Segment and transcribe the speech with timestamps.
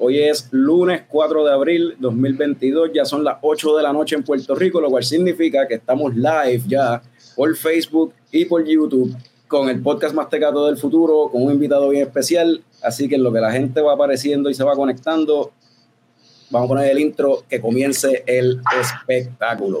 [0.00, 4.22] Hoy es lunes 4 de abril 2022, ya son las 8 de la noche en
[4.22, 7.02] Puerto Rico, lo cual significa que estamos live ya
[7.34, 9.16] por Facebook y por YouTube
[9.48, 12.62] con el podcast Más Tecato del Futuro, con un invitado bien especial.
[12.82, 15.52] Así que en lo que la gente va apareciendo y se va conectando,
[16.50, 19.80] vamos a poner el intro que comience el espectáculo.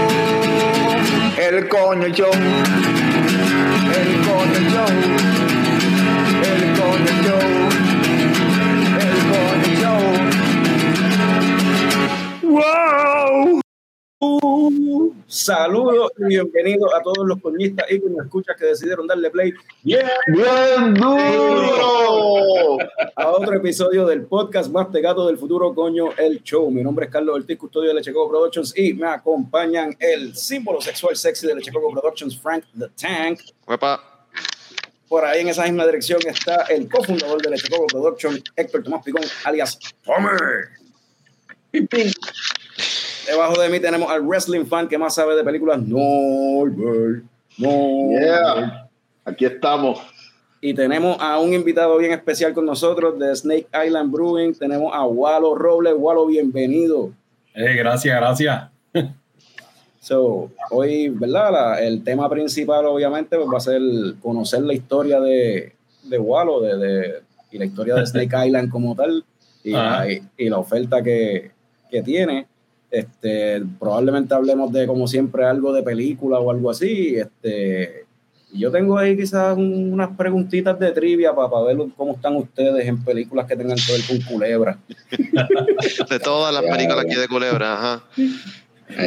[1.41, 2.13] el coño el
[4.27, 4.85] coño
[6.43, 7.37] el coño
[8.99, 9.71] el coño
[12.43, 13.61] show.
[15.25, 19.51] Saludos y bienvenidos a todos los coñistas y que me escuchas que decidieron darle play
[19.81, 22.77] bien, ¡Bien duro!
[23.15, 26.69] a otro episodio del podcast Más Tegato del Futuro, coño, el show.
[26.69, 31.15] Mi nombre es Carlos Ortiz, custodio de Lechecoco Productions y me acompañan el símbolo sexual
[31.15, 33.39] sexy de Lechecoco Productions, Frank the Tank.
[33.65, 34.27] Uepa.
[35.09, 39.23] Por ahí en esa misma dirección está el cofundador de Lechecoco Productions, Héctor Tomás Picón,
[39.45, 40.69] alias Homer.
[43.31, 47.23] Debajo de mí tenemos al wrestling fan que más sabe de películas, Norbert.
[47.57, 48.21] Norbert.
[48.21, 48.89] Yeah.
[49.25, 49.99] Aquí estamos.
[50.59, 54.53] Y tenemos a un invitado bien especial con nosotros de Snake Island Brewing.
[54.53, 55.93] Tenemos a Walo Robles.
[55.97, 57.11] Walo, bienvenido.
[57.55, 58.69] Eh, gracias, gracias.
[60.03, 61.51] So, hoy, ¿verdad?
[61.51, 63.79] La- el tema principal, obviamente, pues, va a ser
[64.19, 67.13] conocer la historia de, de Walo de, de-
[67.51, 69.23] y la historia de Snake Island como tal
[69.63, 70.07] y, la,
[70.37, 71.51] y la oferta que,
[71.91, 72.47] que tiene.
[72.91, 77.15] Este, probablemente hablemos de, como siempre, algo de película o algo así.
[77.15, 78.05] Este,
[78.53, 83.01] yo tengo ahí quizás un- unas preguntitas de trivia para, ver cómo están ustedes en
[83.03, 84.77] películas que tengan que ver con culebra.
[86.09, 88.03] De todas las películas aquí de Culebra, ajá.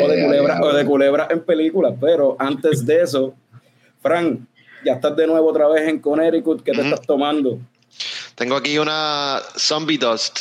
[0.03, 3.35] o de culebra, o de culebra en películas, pero antes de eso,
[4.01, 4.47] Fran,
[4.85, 7.59] ya estás de nuevo otra vez en Connecticut, ¿qué te estás tomando?
[8.35, 10.41] Tengo aquí una Zombie Dust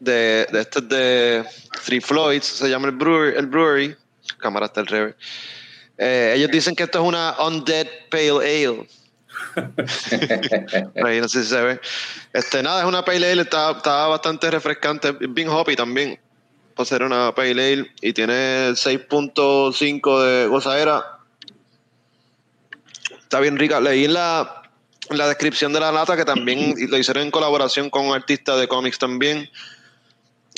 [0.00, 1.44] de, de este de
[1.84, 3.36] Three Floyds, se llama el brewery.
[3.36, 3.96] El brewery.
[4.38, 5.14] Cámara está el revés.
[5.98, 8.88] Eh, ellos dicen que esto es una Undead Pale Ale.
[11.04, 11.80] Ahí no sé si se ve.
[12.32, 16.18] Este, nada, es una Pale Ale, está, está bastante refrescante, bien hoppy también.
[16.74, 21.04] Por ser una Pale Ale y tiene 6.5 de gozadera.
[23.18, 23.80] Está bien rica.
[23.80, 24.62] Leí la,
[25.10, 28.66] la descripción de la lata que también lo hicieron en colaboración con un artista de
[28.66, 29.48] cómics también.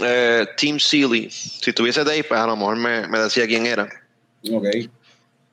[0.03, 1.31] Eh, Team Sealy.
[1.31, 3.89] Si tuviese Dave, pues a lo mejor me, me decía quién era.
[4.53, 4.67] Ok.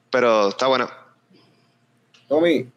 [0.10, 0.90] Pero está buena.
[2.28, 2.68] Tommy,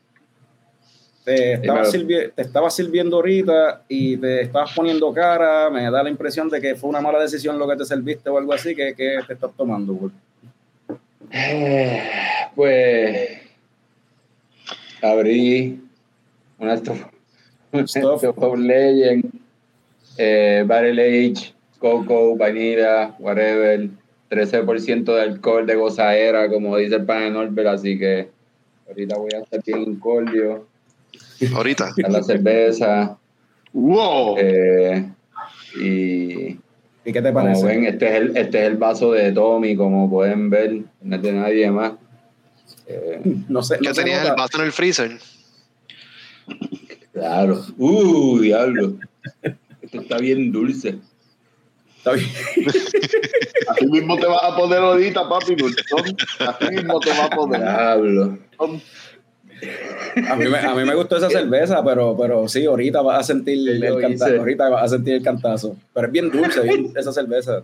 [1.24, 6.10] te estaba, sirvi- te estaba sirviendo ahorita y te estabas poniendo cara, me da la
[6.10, 8.94] impresión de que fue una mala decisión lo que te serviste o algo así, que,
[8.94, 9.92] que te estás tomando?
[9.94, 10.12] güey?
[11.32, 12.02] Eh,
[12.54, 13.40] Pues
[15.02, 15.80] abrí
[16.58, 16.96] una Stop,
[17.86, 18.22] Stuff.
[18.24, 19.24] Stop Legend,
[20.18, 23.88] eh, Barrel Age, Coco, Vanilla, whatever,
[24.30, 28.28] 13% de alcohol de gozadera, como dice el pan de Norbert, así que
[28.88, 30.66] ahorita voy a estar bien incordio,
[31.54, 31.92] Ahorita.
[32.04, 33.18] a la cerveza,
[33.72, 34.36] ¡Wow!
[34.38, 35.10] eh,
[35.80, 36.58] y
[37.04, 37.66] ¿Y qué te como parece?
[37.66, 41.22] ven, este es, el, este es el vaso de Tommy, como pueden ver, no es
[41.22, 41.92] de nadie más.
[42.88, 45.18] Eh, no sé, ¿Qué no se tenías el vaso en el freezer?
[47.12, 47.64] Claro.
[47.78, 48.96] Uh, diablo.
[49.82, 50.96] Esto está bien dulce.
[52.06, 52.30] Está bien.
[53.68, 55.56] Así mismo te vas a poner ahorita, papi.
[56.38, 57.60] Así mismo te vas a poner.
[57.60, 58.38] Diablo.
[60.28, 63.22] A mí, me, a mí me gustó esa cerveza, pero, pero sí, ahorita vas a
[63.24, 64.28] sentir Sí, el cantazo.
[64.30, 64.38] hice.
[64.38, 65.76] Ahorita vas a sentir el cantazo.
[65.94, 67.62] Pero es bien dulce bien, esa cerveza.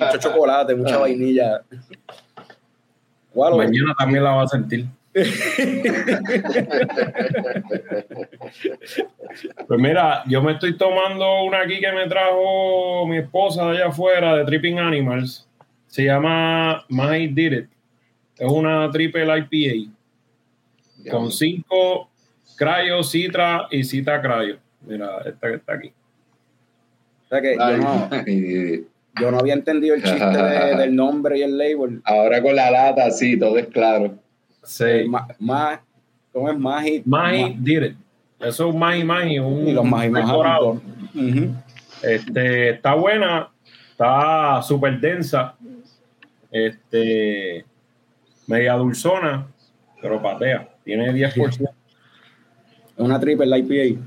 [0.00, 1.62] Mucho chocolate, mucha vainilla.
[3.34, 4.86] Gualo, Mañana también la va a sentir.
[9.66, 13.88] Pues mira, yo me estoy tomando una aquí que me trajo mi esposa de allá
[13.88, 15.48] afuera de Tripping Animals.
[15.86, 17.68] Se llama My Did It.
[18.38, 19.92] Es una triple IPA
[21.10, 22.10] con cinco
[22.56, 24.58] cryo, citra y cita cryo.
[24.82, 25.92] Mira, esta que está aquí.
[27.24, 28.84] O sea que yo no, Y
[29.20, 32.00] yo no había entendido el chiste de- del nombre y el label.
[32.04, 34.18] Ahora con la lata, sí, todo es claro.
[34.66, 35.08] Sí.
[35.08, 35.80] Ma- ma-
[36.32, 36.58] ¿Cómo es?
[36.58, 37.02] Magi.
[37.06, 37.96] Mahi did it.
[38.38, 40.10] Eso es Mahi Mahi, un Y los Mahi.
[40.10, 40.82] decorado.
[41.14, 41.54] Ujú.
[42.02, 43.48] Este, está buena,
[43.92, 45.54] está súper densa,
[46.50, 47.64] este,
[48.46, 49.46] media dulzona,
[50.02, 51.70] pero patea, tiene 10%.
[52.98, 54.00] Una triple IPA.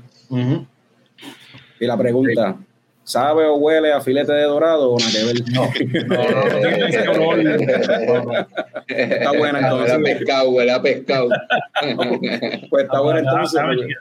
[1.80, 2.56] Y la pregunta,
[3.10, 5.36] ¿sabe o huele a filete de dorado o nada que ver?
[5.52, 5.64] No,
[7.14, 8.46] no, no.
[8.86, 9.92] Está buena entonces.
[9.96, 11.28] Huele a pescado, huele a pescado.
[12.70, 13.60] Pues está buena entonces.
[13.60, 13.94] dame- porque-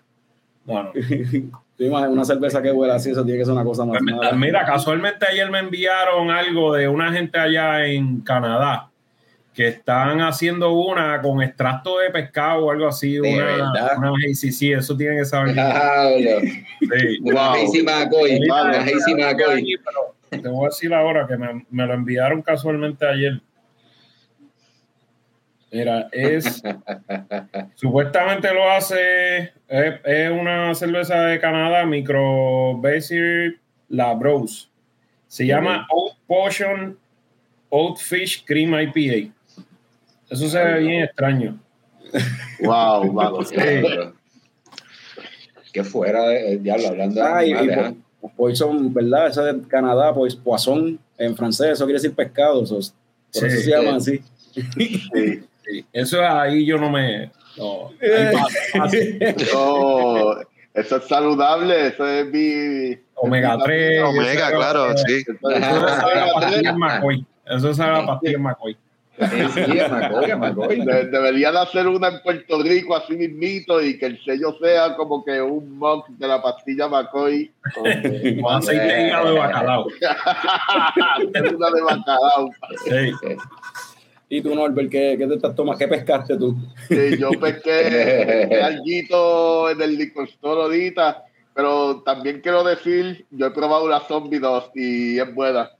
[0.65, 0.91] No, no.
[1.77, 4.35] tú imaginas una cerveza que huele así, eso tiene que ser una cosa más Pues.
[4.35, 8.88] Mira, casualmente ayer me enviaron algo de una gente allá en Canadá
[9.53, 13.97] que están haciendo una con extracto de pescado o algo así, ¿De una, verdad?
[13.97, 15.53] una sí, sí, eso tiene que saber.
[15.53, 17.19] Sí.
[17.23, 17.51] Una.
[17.53, 18.47] Hazy McCoy.
[18.47, 18.77] Vale.
[18.77, 19.77] Una Hazy McCoy.
[20.29, 23.41] Pero te voy a decir ahora que me, me lo enviaron casualmente ayer.
[25.71, 26.63] Mira, es
[27.75, 34.71] supuestamente lo hace, es, es una cerveza de Canadá, Micro Basic La Bros.
[35.27, 36.97] Se llama Oat Potion
[37.69, 39.31] Oat Fish Cream IPA.
[40.29, 41.59] Eso se ve bien extraño.
[42.61, 43.43] Wow, wow.
[43.45, 44.13] Diablo.
[45.71, 47.93] Que fuera de el diablo hablando de Ay, y animales, ¿ah?
[48.21, 49.27] po- poison, ¿verdad?
[49.27, 52.63] Esa de Canadá, pues poisson en francés, eso quiere decir pescado.
[52.63, 52.93] eso es-
[53.33, 53.63] por eso Sí.
[53.63, 54.21] se llama así.
[54.53, 55.43] Sí.
[55.63, 57.31] Sí, Eso ahí yo no me.
[57.55, 57.91] No,
[58.73, 58.97] pasa.
[59.53, 60.35] No,
[60.73, 62.97] eso es saludable, eso es mi.
[63.15, 64.01] Omega 3.
[64.03, 65.17] Omega, claro, sí.
[65.27, 66.73] Eso es- Eso sabe a.
[66.73, 67.25] McCoy.
[67.45, 68.75] Eso sabe a pastillas McCoy.
[69.19, 70.79] Sí.
[70.85, 75.23] De- deberían hacer una en Puerto Rico así mismito y que el sello sea como
[75.25, 76.87] que un mock de la pastilla.
[76.87, 77.25] Como-
[78.41, 79.87] Con aceite de hígado de bacalao.
[81.33, 82.49] es una de bacalao.
[82.85, 83.11] Sí.
[84.31, 85.79] Y tú, Norbert, ¿qué, qué te estás tomando?
[85.79, 86.55] ¿Qué pescaste tú?
[86.87, 91.23] Sí, yo pesqué, alguito en el store ahorita,
[91.55, 95.71] pero también quiero decir, yo he probado la Zombie Dust y es buena.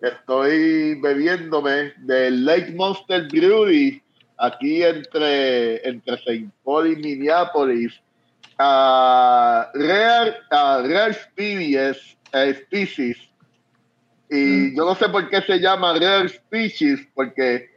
[0.00, 4.02] Estoy bebiéndome del Lake Monster Brewery
[4.38, 6.48] aquí entre, entre St.
[6.64, 8.00] Paul y Minneapolis.
[8.62, 13.16] a Rare, a Rare Species, eh, Species.
[14.28, 17.69] Y yo no sé por qué se llama Rare Species, porque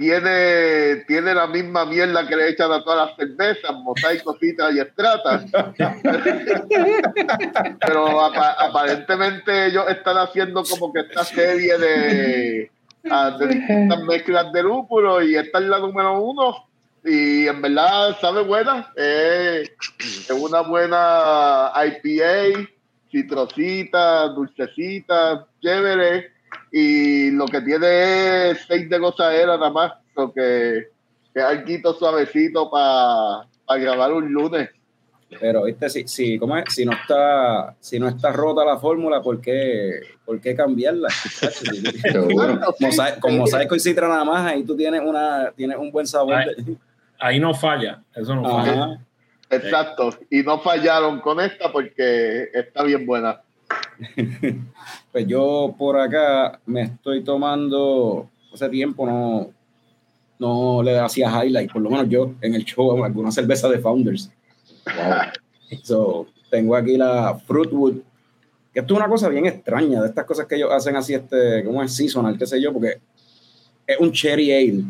[0.00, 4.78] tiene, tiene la misma mierda que le echan a todas las cervezas, mosaico, citra y
[4.80, 5.44] estrata.
[7.80, 12.70] Pero apa- aparentemente ellos están haciendo como que esta serie de,
[13.10, 16.66] ah, de distintas mezclas de lúpulo y esta es la número uno.
[17.04, 18.90] Y en verdad sabe buena.
[18.96, 19.64] Eh,
[19.98, 22.68] es una buena IPA,
[23.10, 26.32] citrosita, dulcecita, chévere.
[26.72, 29.92] Y lo que tiene es seis de gozadera nada más.
[30.16, 30.88] Lo que,
[31.34, 33.46] que es algo suavecito para
[33.80, 34.68] grabar un lunes.
[35.40, 36.64] Pero, viste, si, si, ¿cómo es?
[36.74, 41.08] si no está, si no está rota la fórmula, ¿por qué, ¿por qué cambiarla?
[42.80, 46.34] Mosaico- con mosaico y citra nada más, ahí tú tienes una, tienes un buen sabor.
[46.46, 46.76] de-
[47.20, 48.02] Ahí no falla.
[48.14, 48.98] Eso no falla.
[49.50, 50.10] Exacto.
[50.30, 53.40] Y no fallaron con esta porque está bien buena.
[55.12, 59.50] Pues yo por acá me estoy tomando, hace tiempo no,
[60.38, 64.30] no le hacía highlight, por lo menos yo en el show, alguna cerveza de Founders.
[65.82, 67.96] So, tengo aquí la Fruitwood,
[68.72, 71.64] que esto es una cosa bien extraña, de estas cosas que ellos hacen así, este,
[71.64, 72.98] como es seasonal, qué sé yo, porque
[73.86, 74.84] es un cherry ale.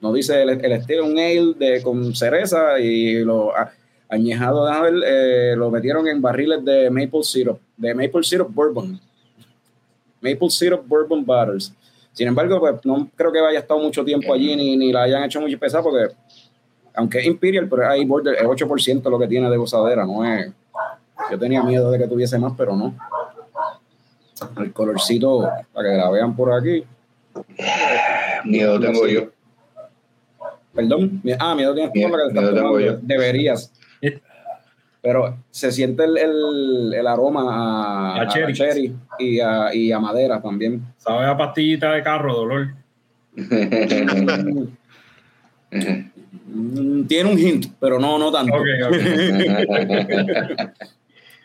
[0.00, 3.72] No dice el, el estilo, un ale de, con cereza y lo a-
[4.08, 8.98] añejado, déjame ver, eh, lo metieron en barriles de maple syrup, de maple syrup bourbon.
[10.20, 11.72] Maple syrup bourbon bottles.
[12.12, 15.22] Sin embargo, pues no creo que haya estado mucho tiempo allí ni, ni la hayan
[15.24, 16.14] hecho mucho pesar porque
[16.94, 20.50] aunque es Imperial, pero hay border, es 8% lo que tiene de gozadera, no es.
[21.30, 22.94] Yo tenía miedo de que tuviese más, pero no.
[24.56, 26.84] El colorcito, para que la vean por aquí.
[28.44, 29.28] Miedo tengo yo.
[30.74, 31.22] Perdón.
[31.38, 32.96] Ah, miedo tienes Miedo- por la que miedo tengo yo.
[33.00, 33.72] Deberías.
[35.08, 38.52] Pero se siente el, el, el aroma a, A cherry.
[38.52, 40.82] cherry y, a, y a madera también.
[40.98, 42.68] Sabe a pastillita de carro, dolor.
[45.70, 48.52] Mm, Tiene un hint, pero no, no tanto.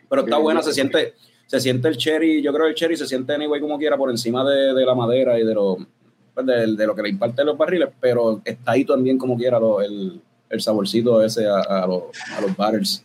[0.09, 1.13] Pero está buena, se siente,
[1.47, 4.11] se siente el cherry, yo creo que el cherry se siente anyway como quiera por
[4.11, 5.77] encima de, de la madera y de lo,
[6.35, 9.59] pues, de, de lo que le imparten los barriles, pero está ahí también como quiera
[9.59, 13.03] lo- el, el saborcito ese a, a los barrels,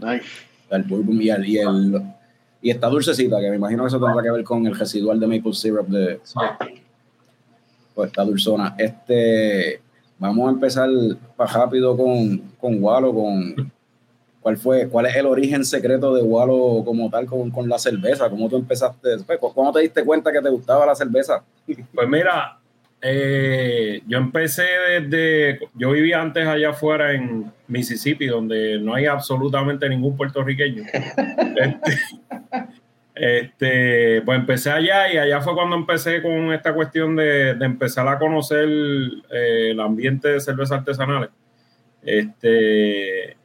[0.00, 0.26] Nice.
[0.70, 2.02] al bourbon y, el
[2.62, 5.26] y está dulcecita, que me imagino que eso tendrá que ver con el residual de
[5.26, 6.20] maple syrup de
[7.94, 8.74] pues está dulzona.
[8.78, 9.80] Este
[10.18, 10.88] vamos a empezar
[11.38, 13.72] rápido con, con Walo, con
[14.40, 18.30] cuál fue, cuál es el origen secreto de Walo como tal con, con la cerveza,
[18.30, 21.42] cómo tú empezaste, pues, cómo te diste cuenta que te gustaba la cerveza.
[21.66, 22.59] Pues mira,
[23.02, 24.64] eh, yo empecé
[25.00, 30.84] desde, yo vivía antes allá afuera en Mississippi, donde no hay absolutamente ningún puertorriqueño.
[31.56, 31.98] este,
[33.14, 38.06] este, pues empecé allá y allá fue cuando empecé con esta cuestión de, de empezar
[38.08, 38.68] a conocer
[39.30, 41.30] eh, el ambiente de cervezas artesanales.
[42.02, 43.36] Este,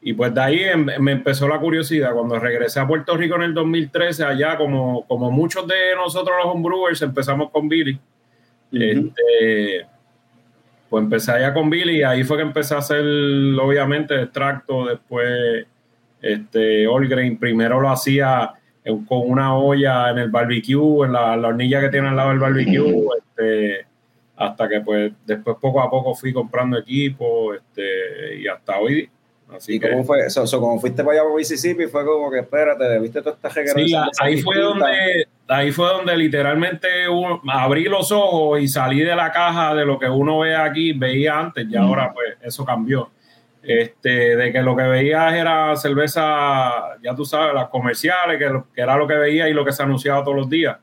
[0.00, 2.12] y pues de ahí em, me empezó la curiosidad.
[2.12, 6.52] Cuando regresé a Puerto Rico en el 2013, allá como, como muchos de nosotros los
[6.52, 8.00] homebrewers empezamos con Billy.
[8.72, 9.86] Este,
[10.88, 15.66] pues empecé allá con Billy y ahí fue que empecé a hacer obviamente extracto, después
[16.20, 17.38] este, all grain.
[17.38, 18.52] Primero lo hacía
[18.84, 23.06] con una olla en el barbecue, en la, hornilla que tiene al lado del barbecue,
[23.18, 23.86] este,
[24.36, 29.08] hasta que pues después poco a poco fui comprando equipo este, y hasta hoy.
[29.56, 30.44] Así ¿Y cómo fue eso?
[30.60, 34.42] como fuiste para allá por Mississippi, fue como que espérate, viste toda esta Sí, ahí
[34.42, 36.88] fue, donde, ahí fue donde literalmente
[37.48, 41.38] abrí los ojos y salí de la caja de lo que uno ve aquí, veía
[41.38, 43.10] antes, y ahora pues eso cambió
[43.62, 48.80] este, de que lo que veías era cerveza, ya tú sabes, las comerciales, que, que,
[48.80, 50.76] era lo que veía y lo que se anunciaba todos los días.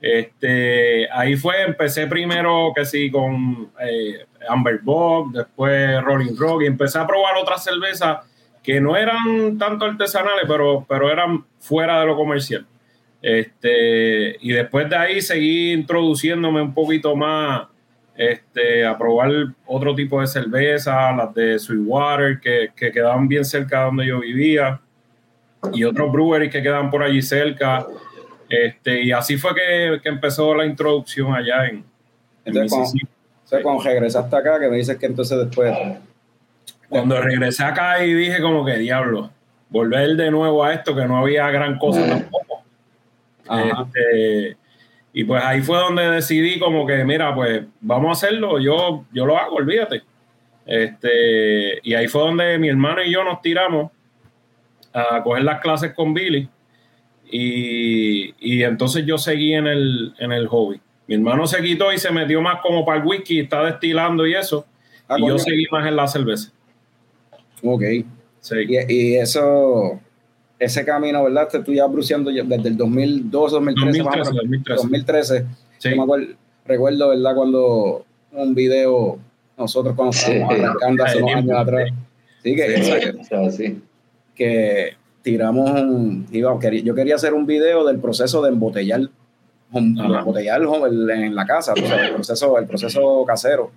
[0.00, 6.66] Este, ahí fue, empecé primero que sí con eh, Amber Bock, después Rolling Rock y
[6.66, 8.18] empecé a probar otras cervezas
[8.62, 12.66] que no eran tanto artesanales, pero, pero eran fuera de lo comercial.
[13.20, 17.66] Este, y después de ahí seguí introduciéndome un poquito más
[18.14, 19.30] este, a probar
[19.66, 24.20] otro tipo de cerveza, las de Sweetwater, que, que quedaban bien cerca de donde yo
[24.20, 24.80] vivía,
[25.72, 27.86] y otros breweries que quedan por allí cerca.
[28.48, 31.84] Este, y así fue que, que empezó la introducción allá en,
[32.44, 33.02] entonces,
[33.50, 35.74] cuando, cuando regresaste acá, que me dices que entonces después...
[36.88, 39.30] Cuando regresé acá y dije como que diablo,
[39.68, 42.62] volver de nuevo a esto, que no había gran cosa tampoco.
[43.50, 44.56] Este,
[45.12, 49.26] y pues ahí fue donde decidí como que, mira, pues vamos a hacerlo, yo, yo
[49.26, 50.02] lo hago, olvídate.
[50.64, 53.90] Este, y ahí fue donde mi hermano y yo nos tiramos
[54.94, 56.48] a coger las clases con Billy.
[57.30, 60.80] Y, y entonces yo seguí en el, en el hobby.
[61.06, 64.34] Mi hermano se quitó y se metió más como para el whisky, está destilando y
[64.34, 64.66] eso.
[65.08, 66.50] Ah, y yo seguí más en la cerveza.
[67.62, 67.82] Ok.
[68.40, 68.54] Sí.
[68.88, 70.00] y eso,
[70.58, 71.48] ese camino, ¿verdad?
[71.64, 74.02] Tú ya bruceando desde el 2002, 2013.
[74.02, 75.46] 2013, 2013.
[75.78, 75.90] Sí.
[76.66, 77.34] recuerdo, ¿verdad?
[77.34, 79.18] Cuando un video,
[79.56, 81.90] nosotros cuando estábamos arrancando hace unos años atrás.
[82.42, 83.82] Sí, que, sí.
[84.34, 84.96] que
[85.30, 86.58] tiramos un, yo
[86.94, 89.02] quería hacer un video del proceso de embotellar,
[89.74, 93.70] embotellar en la casa, el, proceso, el proceso casero.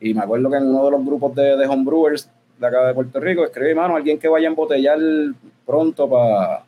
[0.00, 2.94] Y me acuerdo que en uno de los grupos de, de homebrewers de acá de
[2.94, 4.98] Puerto Rico, escribí, mano, alguien que vaya a embotellar
[5.64, 6.64] pronto para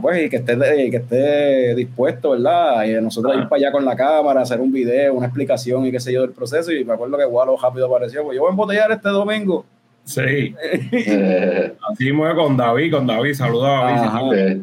[0.00, 2.84] pues, y que esté, que esté dispuesto, ¿verdad?
[2.84, 5.98] Y nosotros ir para allá con la cámara, hacer un video, una explicación y qué
[5.98, 6.70] sé yo del proceso.
[6.70, 9.64] Y me acuerdo que Walo rápido apareció, pues yo voy a embotellar este domingo.
[10.04, 10.54] Sí.
[11.90, 14.62] Así mueve con David, con David, saluda a David.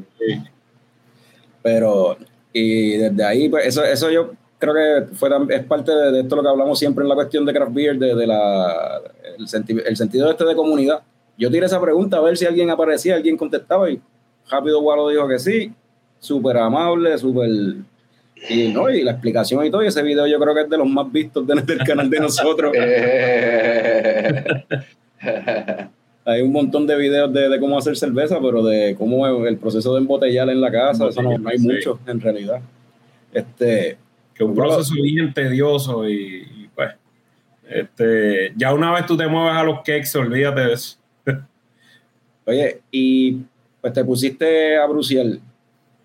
[1.63, 2.17] Pero,
[2.53, 6.43] y desde ahí, pues eso, eso yo creo que fue, es parte de, esto lo
[6.43, 9.01] que hablamos siempre en la cuestión de craft beer, de, de la,
[9.37, 11.01] el, el sentido este de comunidad
[11.41, 13.99] yo tiré esa pregunta a ver si alguien aparecía, alguien contestaba y
[14.47, 15.73] rápido Guaro dijo que sí,
[16.19, 17.49] súper amable, súper...
[18.47, 18.91] Y, ¿no?
[18.91, 21.11] y la explicación y todo, y ese video yo creo que es de los más
[21.11, 22.73] vistos del canal de nosotros.
[26.25, 30.01] Hay un montón de videos de, cómo hacer cerveza, pero de cómo el proceso de
[30.01, 32.61] embotellar en la casa, eso no, hay mucho en realidad.
[33.33, 33.97] Este,
[34.35, 36.91] que un proceso bien tedioso y, pues,
[37.67, 40.97] este, ya una vez tú te mueves a los cakes, olvídate de eso.
[42.45, 43.37] Oye, y
[43.81, 45.41] pues te pusiste a Bruciel.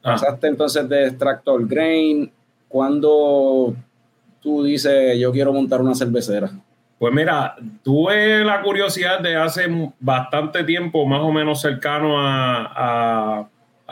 [0.03, 0.13] Ah.
[0.13, 2.33] Pasaste entonces de extractor grain.
[2.69, 3.77] ¿Cuándo
[4.41, 6.51] tú dices yo quiero montar una cervecera?
[6.99, 9.67] Pues mira, tuve la curiosidad de hace
[10.01, 13.49] bastante tiempo, más o menos cercano a,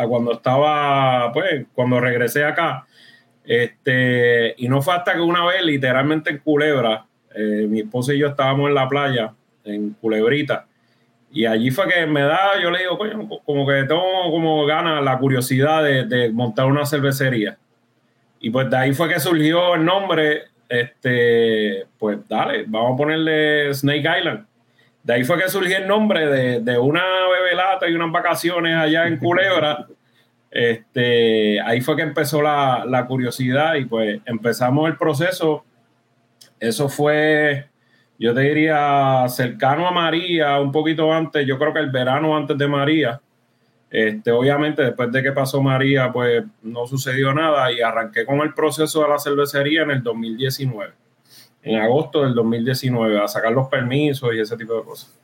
[0.08, 2.86] cuando estaba, pues, cuando regresé acá.
[3.44, 8.18] Este, y no fue hasta que una vez, literalmente en Culebra, eh, mi esposa y
[8.18, 9.34] yo estábamos en la playa,
[9.64, 10.66] en Culebrita,
[11.34, 15.02] y allí fue que me da, yo le digo, coño, como que tengo como ganas,
[15.02, 17.58] la curiosidad de, montar una cervecería.
[18.38, 23.72] Y pues de ahí fue que surgió el nombre, este, pues dale, vamos a ponerle
[23.74, 24.46] Snake Island.
[25.02, 29.06] De ahí fue que surgió el nombre de, de una bebelata y unas vacaciones allá
[29.06, 29.86] en Culebra.
[30.50, 35.64] este, ahí fue que empezó la, la curiosidad y pues empezamos el proceso.
[36.58, 37.66] Eso fue
[38.18, 42.56] yo te diría cercano a María, un poquito antes, yo creo que el verano antes
[42.56, 43.20] de María.
[43.96, 48.52] Este, obviamente, después de que pasó María, pues no sucedió nada y arranqué con el
[48.52, 50.92] proceso de la cervecería en el 2019,
[51.62, 55.16] en agosto del 2019, a sacar los permisos y ese tipo de cosas.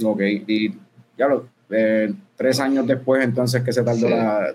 [0.00, 0.78] Ok, y
[1.18, 4.10] ya lo, eh, tres años después, entonces, que se tardó Sí.
[4.10, 4.54] la.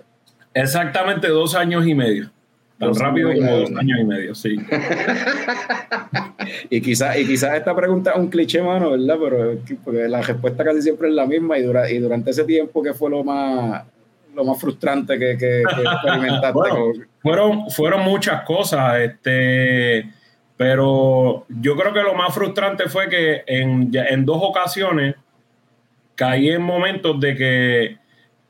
[0.54, 2.30] Exactamente dos años y medio.
[2.78, 4.56] Tan rápido como dos años y medio, sí.
[6.70, 9.16] Y quizás y quizás esta pregunta es un cliché, mano, ¿verdad?
[9.22, 12.82] Pero porque la respuesta casi siempre es la misma y, dura, y durante ese tiempo,
[12.82, 13.84] ¿qué fue lo más,
[14.34, 16.52] lo más frustrante que, que- que experimentaste?
[16.52, 16.92] Bueno.
[17.20, 20.08] Fueron, fueron muchas cosas, este,
[20.56, 25.16] pero yo creo que lo más frustrante fue que en, en dos ocasiones
[26.14, 27.96] caí en momentos de que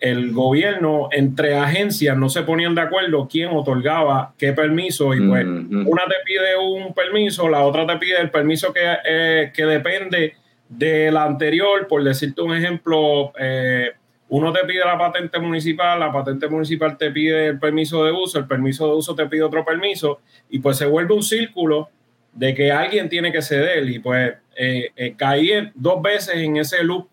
[0.01, 5.45] el gobierno entre agencias no se ponían de acuerdo quién otorgaba qué permiso y pues
[5.45, 10.35] una te pide un permiso, la otra te pide el permiso que, eh, que depende
[10.69, 11.87] de la anterior.
[11.89, 13.91] Por decirte un ejemplo, eh,
[14.29, 18.39] uno te pide la patente municipal, la patente municipal te pide el permiso de uso,
[18.39, 21.89] el permiso de uso te pide otro permiso y pues se vuelve un círculo
[22.33, 26.85] de que alguien tiene que ceder y pues eh, eh, caí dos veces en ese
[26.85, 27.09] loop.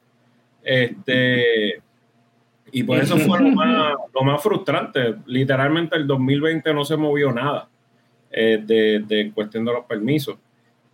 [0.64, 1.82] Este,
[2.76, 5.16] y por eso fue lo más, lo más frustrante.
[5.28, 7.70] Literalmente el 2020 no se movió nada
[8.30, 10.36] eh, de, de cuestión de los permisos.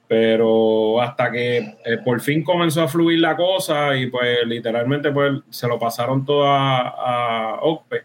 [0.08, 5.40] Pero hasta que eh, por fin comenzó a fluir la cosa y pues literalmente pues
[5.50, 8.04] se lo pasaron todo a, a OCPE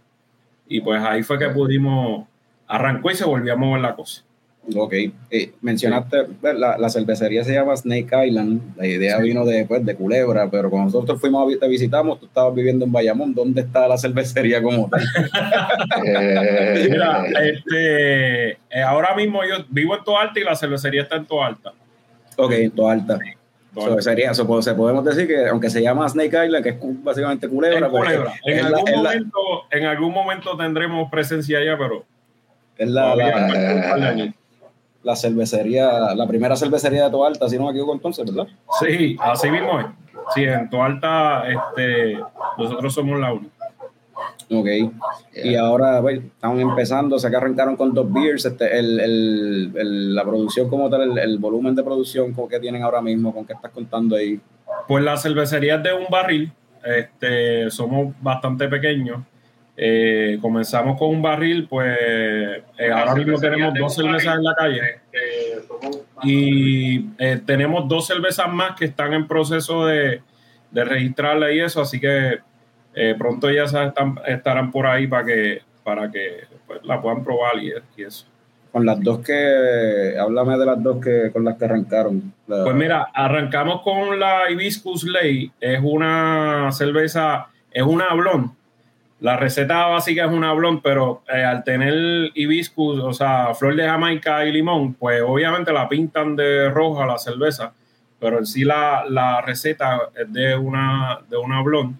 [0.68, 2.26] y pues ahí fue que pudimos,
[2.66, 4.24] arrancó y se volvió a mover la cosa.
[4.74, 4.94] Ok,
[5.30, 9.84] eh, mencionaste, pues, la, la cervecería se llama Snake Island, la idea vino de, pues,
[9.86, 13.60] de Culebra, pero cuando nosotros fuimos a te visitamos, tú estabas viviendo en Bayamón, ¿dónde
[13.60, 15.02] está la cervecería como tal?
[16.04, 21.26] Eh, Mira, este, eh, ahora mismo yo vivo en Toalta y la cervecería está en
[21.26, 21.72] Toalta.
[22.36, 22.74] Ok, alta.
[22.74, 23.18] Toalta.
[23.74, 27.48] So, sería, so, pues, podemos decir que aunque se llama Snake Island, que es básicamente
[27.48, 28.32] Culebra, En pues, Culebra.
[28.44, 32.04] En, la- algún la- momento, en algún momento tendremos presencia allá, pero
[32.78, 33.14] es la-
[35.06, 38.50] la cervecería, la primera cervecería de Toalta, si no me equivoco entonces, ¿verdad?
[38.80, 39.86] Sí, así mismo es.
[40.34, 42.18] Sí, en Toalta este,
[42.58, 43.52] nosotros somos la única.
[44.50, 44.66] Ok.
[45.44, 49.72] Y ahora pues, están empezando, o sea que arrancaron con dos beers, este, el, el-
[49.76, 53.32] el- la producción como tal, el, el volumen de producción como que tienen ahora mismo,
[53.32, 54.40] con qué estás contando ahí.
[54.88, 56.52] Pues la cervecería es de un barril,
[56.84, 59.18] este, somos bastante pequeños.
[59.78, 64.80] Eh, comenzamos con un barril, pues eh, ahora mismo tenemos dos cervezas en la calle
[66.22, 70.22] y eh, tenemos dos cervezas más que están en proceso de,
[70.70, 72.38] de registrarla y eso, así que
[72.94, 77.58] eh, pronto ya están, estarán por ahí para que para que pues, la puedan probar
[77.62, 78.26] y, y eso.
[78.72, 82.32] Con las dos que, háblame de las dos que con las que arrancaron.
[82.46, 85.50] La- Pues mira, arrancamos con la Hibiscus Ley.
[85.60, 88.50] Es una cerveza, es una blond.
[89.20, 93.86] La receta básica es una blond, pero eh, al tener hibiscus, o sea, flor de
[93.86, 97.72] Jamaica y limón, pues obviamente la pintan de roja la cerveza,
[98.20, 101.96] pero en sí la, la receta es de una, de una blond.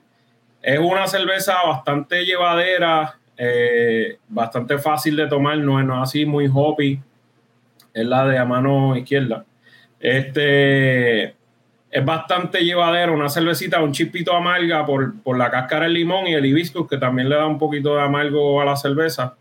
[0.61, 6.51] Es una cerveza bastante llevadera, eh, bastante fácil de tomar, no es, no así muy
[6.53, 7.01] hoppy.
[7.95, 9.45] Es la de a mano izquierda.
[10.01, 11.36] Este
[11.97, 16.35] es bastante llevadero, una cervecita, un chispito amarga por, por la cáscara del limón y
[16.35, 19.35] el hibiscus, que también le da un poquito de amargo a la cerveza.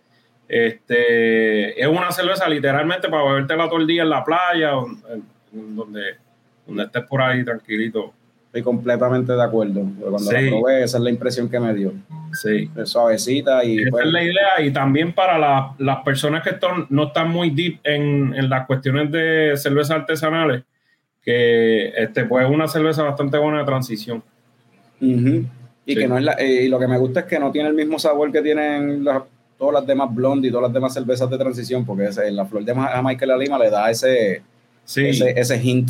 [0.47, 4.71] Este es una cerveza literalmente para beberte la todo el día en la playa,
[5.53, 6.01] en donde,
[6.65, 8.13] donde estés por ahí tranquilito.
[8.47, 9.81] Estoy completamente de acuerdo.
[9.99, 10.33] Cuando Sí.
[10.41, 11.91] la probé, esa es la impresión que me dio.
[12.31, 12.69] Sí.
[12.77, 16.51] Es suavecita y Esa pues, es la idea y también para la- las personas que
[16.51, 20.63] están, no están muy deep en, en las cuestiones de cervezas artesanales,
[21.25, 24.23] que este, pues es una cerveza bastante buena de transición.
[25.01, 25.13] Y
[25.87, 25.95] Sí.
[25.95, 27.75] que no es la, eh, y lo que me gusta es que no tiene el
[27.75, 29.23] mismo sabor que tienen las-
[29.57, 32.63] todas las demás blondes y todas las demás cervezas de transición, porque ese- la flor
[32.65, 34.41] de Ma- Jamaica y la lima le da ese,
[34.83, 35.89] Sí, ese, ese hint.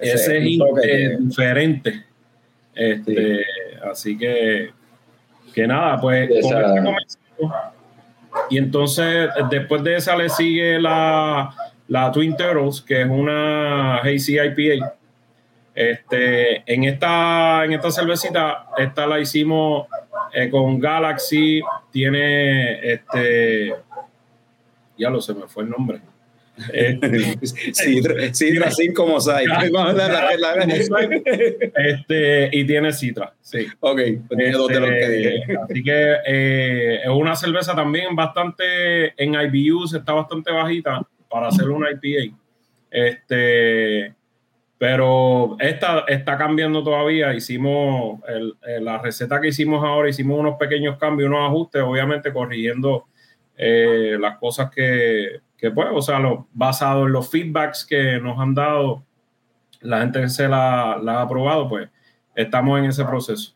[0.00, 2.04] ese hint toque es que- diferente.
[2.74, 3.44] Este,
[3.90, 4.70] Así que,
[5.54, 7.72] que nada, pues con esta.
[8.50, 11.50] Y entonces, después de esa le sigue la,
[11.88, 14.94] la Twin Turtles, que es una Hazy IPA.
[15.74, 19.86] Este, en esta, en esta cervecita, esta la hicimos
[20.34, 21.60] eh, con Galaxy,
[21.92, 23.74] tiene este,
[24.98, 26.00] ya lo se me fue el nombre.
[26.72, 27.36] Este,
[27.72, 29.48] Sidra, Sidra 5 Mosaic.
[29.72, 30.74] Vamos a dar la- la-
[31.76, 33.66] este, y tiene Citra, sí.
[33.78, 35.34] ok, pues tiene dos de los que dije.
[35.36, 41.48] Este, Así que eh, es una cerveza también bastante en IBUs, está bastante bajita para
[41.48, 42.36] hacer una IPA.
[42.90, 44.14] Este,
[44.78, 47.34] Pero esta está cambiando todavía.
[47.34, 53.06] Hicimos el- la receta que hicimos ahora, hicimos unos pequeños cambios, unos ajustes, obviamente corrigiendo
[53.56, 58.38] eh, las cosas que, que, pues, o sea, lo, basado en los feedbacks que nos
[58.38, 59.02] han dado
[59.80, 61.88] la gente que se la, la ha probado, pues
[62.36, 63.54] estamos en ese proceso.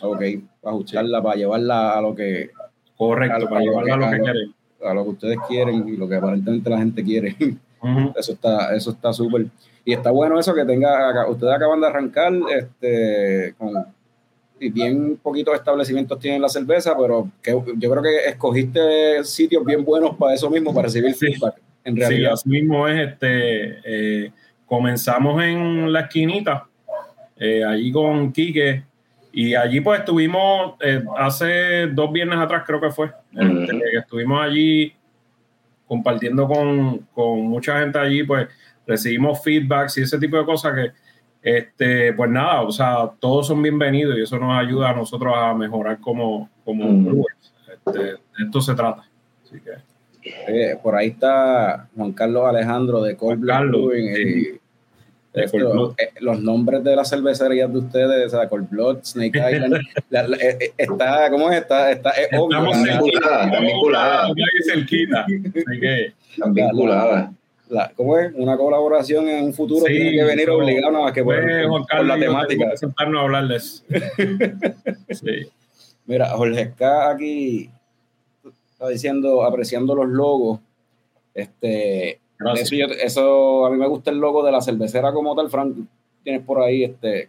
[0.00, 0.20] Ok,
[0.60, 2.50] para ajustarla, para llevarla a lo que
[2.96, 4.54] Correcto, para llevarla a lo que queremos.
[4.84, 7.36] A lo que ustedes quieren y lo que aparentemente la gente quiere.
[7.82, 8.12] Ujú.
[8.16, 9.46] Eso está, eso está súper.
[9.84, 13.72] Y está bueno eso que tenga, ustedes acaban de arrancar, este, con
[14.60, 19.84] y bien poquitos establecimientos tienen la cerveza, pero que yo creo que escogiste sitios bien
[19.84, 21.32] buenos para eso mismo, para recibir Sí.
[21.32, 21.56] feedback.
[21.84, 22.32] En Sí, realidad.
[22.34, 23.08] así mismo es.
[23.10, 24.30] Este, eh,
[24.66, 26.68] comenzamos en la esquinita,
[27.36, 28.84] eh, allí con Quique,
[29.32, 33.60] y allí pues estuvimos eh, hace dos viernes atrás, creo que fue, Ujú.
[33.62, 34.92] este, que estuvimos allí
[35.86, 38.48] compartiendo con, con mucha gente allí, pues
[38.86, 40.92] recibimos feedbacks y ese tipo de cosas que,
[41.42, 45.52] este, pues nada, o sea, todos son bienvenidos y eso nos ayuda a nosotros a
[45.54, 47.02] mejorar como, como Ujú.
[47.10, 47.54] brewers.
[47.86, 49.04] Este, de esto se trata.
[49.44, 49.70] Así que,
[50.46, 54.60] Eh, por ahí está Juan Carlos Alejandro de Cold Carlos, Brewing, sí.
[55.34, 59.76] Esto, eh, los nombres de las cervecerías de ustedes, o sea, Cold Blood, Snake Island,
[60.10, 61.60] la- la- eh, eh, está, ¿cómo es?
[61.62, 62.58] Está, está, es obvio.
[62.58, 64.32] Estamos vinculadas, están vinculadas.
[64.66, 65.20] Cerquita.
[65.24, 67.30] Así que, Están vinculadas.
[67.70, 68.30] la- ¿Cómo es?
[68.34, 71.34] Una colaboración en un futuro Sí, tiene que venir eso- obligado nada más que por,
[71.42, 72.48] pues, Juan por Carlos, la temática.
[72.48, 73.84] tenemos que sentarnos a hablar de eso.
[75.10, 75.48] Sí.
[76.04, 77.70] Mira, Jorge K aquí
[78.72, 80.60] está diciendo, apreciando los logos.
[81.32, 82.20] Este,
[82.54, 85.74] Eso, yo- eso, a mí me gusta el logo de la cervecera como tal, Frank.
[86.22, 87.28] Tienes por ahí, este,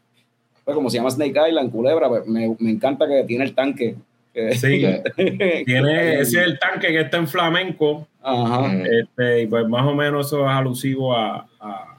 [0.64, 3.96] pues como se llama Snake Island, Culebra, pues me, me encanta que tiene el tanque.
[4.34, 8.08] que- Sí, que- tiene, ese es el tanque que está en flamenco.
[8.22, 8.72] Ajá.
[8.84, 11.98] Este, y pues más o menos eso es alusivo a, a,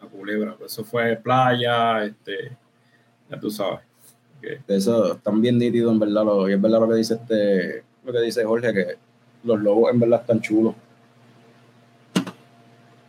[0.00, 0.54] a Culebra.
[0.58, 2.52] Pues eso fue playa, este,
[3.30, 3.80] ya tú sabes.
[4.40, 6.24] Que- Eso están bien nítidos, en verdad.
[6.24, 8.86] Lo, y es verdad lo que dice este, lo que dice Jorge, que
[9.44, 10.74] los logos en verdad están chulos.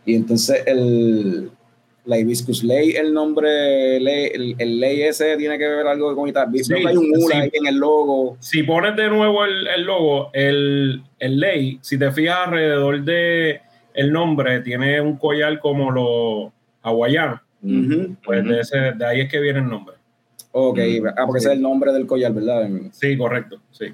[0.08, 1.50] Y entonces el
[2.04, 6.26] la Hibiscus Ley, el nombre, ley- el, el ley ese tiene que ver algo con
[6.26, 6.64] Italia.
[6.64, 7.36] Sí, hay un sí.
[7.36, 8.38] ahí en el logo.
[8.40, 13.60] Si pones de nuevo el, el logo, el, el ley, si te fijas alrededor de
[13.92, 17.40] el nombre, tiene un collar como los hawaianos.
[17.62, 18.16] Ujú.
[18.24, 19.96] Pues de, ese, de ahí es que viene el nombre.
[20.52, 20.78] Ok,
[21.14, 21.44] ah, porque Sí.
[21.44, 22.70] ese es el nombre del collar, ¿verdad?
[22.92, 23.60] Sí, correcto.
[23.70, 23.86] Sí.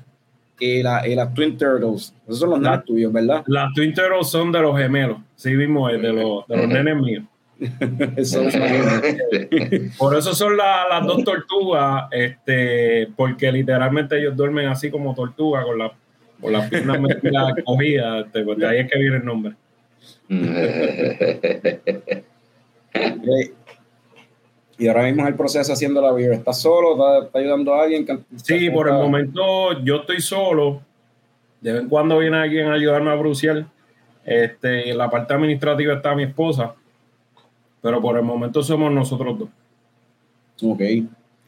[0.61, 3.43] Y, la, y las Twin Turtles, esos son los La- nenes tuyos, ¿verdad?
[3.47, 5.19] Las Twin Turtles son de los gemelos.
[5.35, 7.25] Sí, mismo es de los, de los nenes míos.
[9.99, 15.63] Por eso son la- las dos tortugas, este, porque literalmente ellos duermen así como tortuga
[15.65, 15.93] con, la,
[16.41, 18.27] con las piernas metidas cogidas.
[18.27, 19.55] Este, pues de ahí es que viene el nombre.
[24.79, 26.33] Y ahora mismo es el proceso haciendo la beer.
[26.33, 26.93] ¿Estás solo?
[26.93, 28.07] ¿Estás, estás ayudando a alguien?
[28.37, 30.81] Sí, por el momento yo estoy solo.
[31.61, 33.65] De vez en cuando viene alguien a ayudarme a bruciar.
[34.25, 36.75] Este, en la parte administrativa está mi esposa.
[37.83, 39.49] Pero por el momento somos nosotros dos.
[40.63, 40.81] Ok.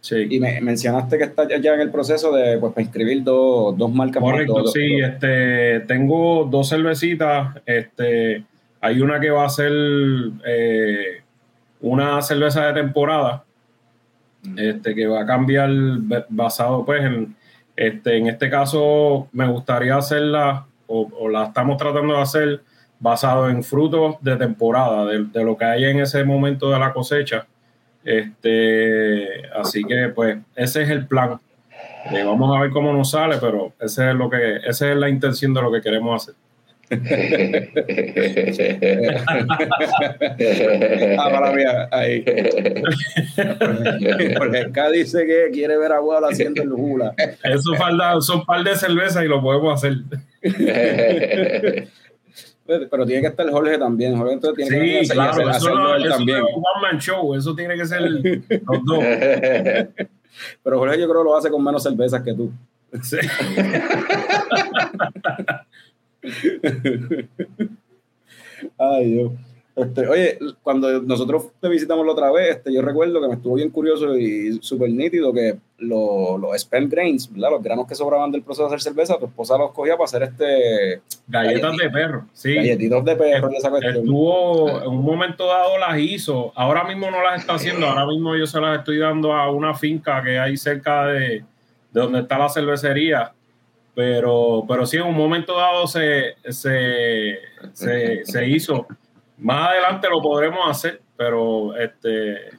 [0.00, 0.26] Sí.
[0.30, 3.92] Y me mencionaste que estás ya en el proceso de pues, para inscribir dos, dos
[3.92, 4.22] marcas.
[4.22, 8.44] Correcto, dos- sí, dos- este, tengo dos cervecitas, este,
[8.80, 9.72] hay una que va a ser
[10.46, 11.22] eh,
[11.80, 13.44] una cerveza de temporada,
[14.56, 15.70] este, que va a cambiar
[16.28, 17.36] basado, pues, en,
[17.74, 22.62] este, en este caso me gustaría hacerla, o, o la estamos tratando de hacer,
[22.98, 26.92] basado en frutos de temporada, de, de lo que hay en ese momento de la
[26.92, 27.46] cosecha.
[28.04, 31.40] Este, así que, pues, ese es el plan.
[32.12, 35.08] Eh, vamos a ver cómo nos sale, pero ese es lo que, esa es la
[35.08, 36.36] intención de lo que queremos hacer.
[41.18, 42.24] Ah, para mía, ahí.
[44.38, 47.14] Porque acá dice que quiere ver a Guala haciendo el hula.
[47.42, 49.94] Eso falta, son un par de cervezas y lo podemos hacer.
[52.66, 54.16] Pero tiene que estar Jorge también.
[54.16, 56.38] Jorge entonces tiene que Sí, hacer- claro, eso, hacerlo no, él eso también.
[56.38, 58.98] es un one man show, eso tiene que ser los dos.
[60.62, 62.52] Pero Jorge yo creo que lo hace con menos cervezas que tú.
[63.02, 63.16] Sí.
[68.78, 69.32] Ay, Dios.
[69.76, 73.56] Este, oye, cuando nosotros te visitamos la otra vez, este, yo recuerdo que me estuvo
[73.56, 77.50] bien curioso y súper nítido que lo- los spent grains, ¿verdad?
[77.50, 80.22] los granos que sobraban del proceso de hacer cerveza, tu esposa los cogía para hacer
[80.22, 82.54] este Galletas de perro, sí.
[82.54, 83.96] galletitos de perro esa cuestión.
[83.96, 88.34] Estuvo, en un momento dado las hizo, ahora mismo no las está haciendo, ahora mismo
[88.34, 91.44] yo se las estoy dando a una finca que hay cerca de,
[91.92, 93.32] de donde está la cervecería,
[93.96, 97.38] pero, pero sí, en un momento dado se, se,
[97.72, 98.86] se, se hizo.
[99.38, 102.50] Más adelante lo podremos hacer, pero este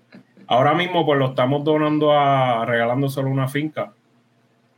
[0.48, 3.94] ahora mismo pues lo estamos donando a regalando solo una finca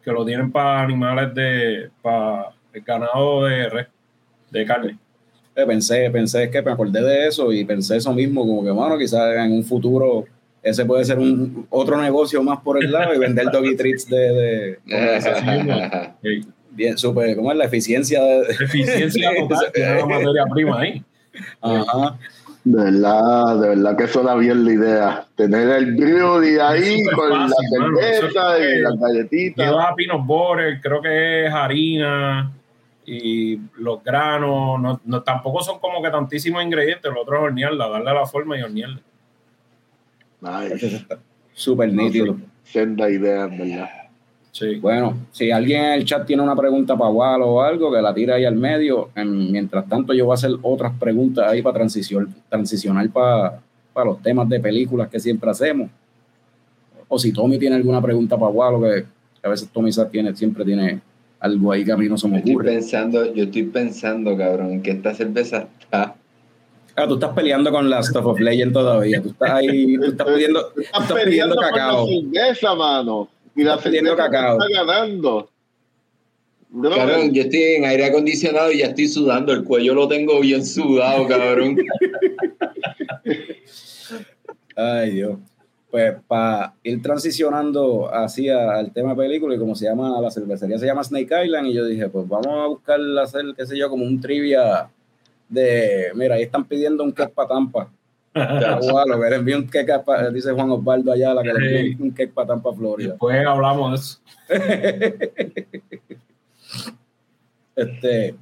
[0.03, 3.87] que lo tienen para animales de para el ganado de res,
[4.51, 4.97] de carne.
[5.55, 8.97] Eh, pensé, pensé que me acordé de eso y pensé eso mismo, como que bueno,
[8.97, 10.25] quizás en un futuro
[10.61, 14.77] ese puede ser un otro negocio más por el lado y vender doggy treats de,
[14.85, 19.31] de bien súper, ¿cómo es la eficiencia de, Eficiencia
[19.75, 21.03] la materia prima ahí.
[21.61, 22.17] Ajá.
[22.63, 25.25] De verdad, de verdad que suena bien la idea.
[25.35, 29.65] Tener el brewery ahí con fácil, la es cerveza y las galletitas.
[29.65, 32.51] Lleva peanut butter, creo que es harina
[33.05, 37.87] y los granos, no, no- tampoco son como que tantísimos ingredientes, lo otro es hornearla,
[37.87, 38.99] darle la forma y hornearla.
[40.41, 41.05] Nice.
[41.53, 42.37] Súper nítido.
[42.63, 43.89] Senda idea, en verdad.
[44.51, 44.75] Sí.
[44.77, 48.13] Bueno, si alguien en el chat tiene una pregunta para Walo o algo, que la
[48.13, 49.09] tire ahí al medio.
[49.15, 53.59] En- mientras tanto, yo voy a hacer otras preguntas ahí para transicionar, transicionar para,
[53.93, 55.89] para los temas de películas que siempre hacemos.
[57.07, 59.01] O si Tommy tiene alguna pregunta para Walo, que,
[59.41, 60.99] que a veces Tommy sa- tiene, siempre tiene
[61.39, 62.71] algo ahí que a mí no se Yo me estoy ocurre.
[62.73, 66.15] pensando, yo estoy pensando, cabrón, que esta cerveza está.
[67.01, 69.21] Ah, tú estás peleando con la Stuff of Legend todavía.
[69.21, 72.07] Tú estás ahí, tú estás pidiendo, tú Estás estás pidiendo la cacao.
[72.07, 73.29] cerveza, mano.
[73.55, 74.57] Y la Estás pidiendo cerveza cacao.
[74.59, 75.49] está ganando.
[76.71, 79.51] Bro, Cabrón, yo estoy en aire acondicionado y ya estoy sudando.
[79.53, 81.77] El cuello lo tengo bien sudado, cabrón.
[84.75, 85.37] Ay, Dios.
[85.91, 90.77] Pues para ir transicionando hacia al tema de película y como se llama, la cervecería
[90.77, 93.89] se llama Snake Island y yo dije, pues vamos a buscar hacer, qué sé yo,
[93.89, 94.87] como un trivia
[95.49, 97.91] de, mira, ahí están pidiendo un cake para Tampa.
[98.33, 101.97] Agualo, que les envíe un cake pa- dice Juan Osvaldo allá, la que le envíe
[102.03, 103.09] un cake para Tampa, Florida.
[103.09, 104.19] Después hablamos de eso.
[107.75, 108.35] Este,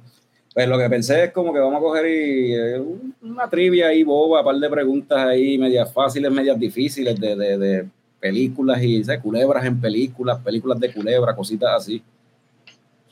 [0.52, 2.82] pues lo que pensé es como que vamos a coger y, eh,
[3.22, 7.56] una trivia ahí boba, un par de preguntas ahí medias fáciles, medias difíciles de, de,
[7.58, 9.20] de películas y ¿sabes?
[9.22, 12.02] culebras en películas, películas de culebra, cositas así.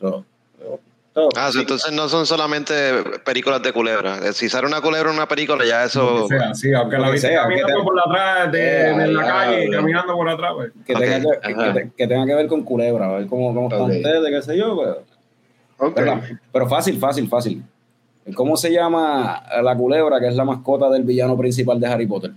[0.00, 0.24] So,
[1.16, 2.74] so, Ah, sí, entonces no son solamente
[3.24, 4.18] películas de culebra.
[4.18, 6.28] Eh, Si sale una culebra en una película, ya eso.
[6.28, 9.68] Sea, sí, aunque la viste caminando te- por atrás de, Eh, de la ya, calle,
[9.68, 9.78] bro.
[9.78, 10.72] caminando por atrás, pues.
[10.86, 13.68] que, Ok, tenga que, que que tenga que ver con culebra, a ver cómo, cómo
[13.68, 13.90] están Ok.
[13.96, 14.76] ustedes, qué sé yo.
[14.76, 14.90] Pues,
[15.78, 15.92] ok.
[15.96, 16.20] pero,
[16.52, 17.62] pero fácil, fácil, fácil.
[18.34, 22.32] ¿Cómo se llama la culebra que es la mascota del villano principal de Harry Potter?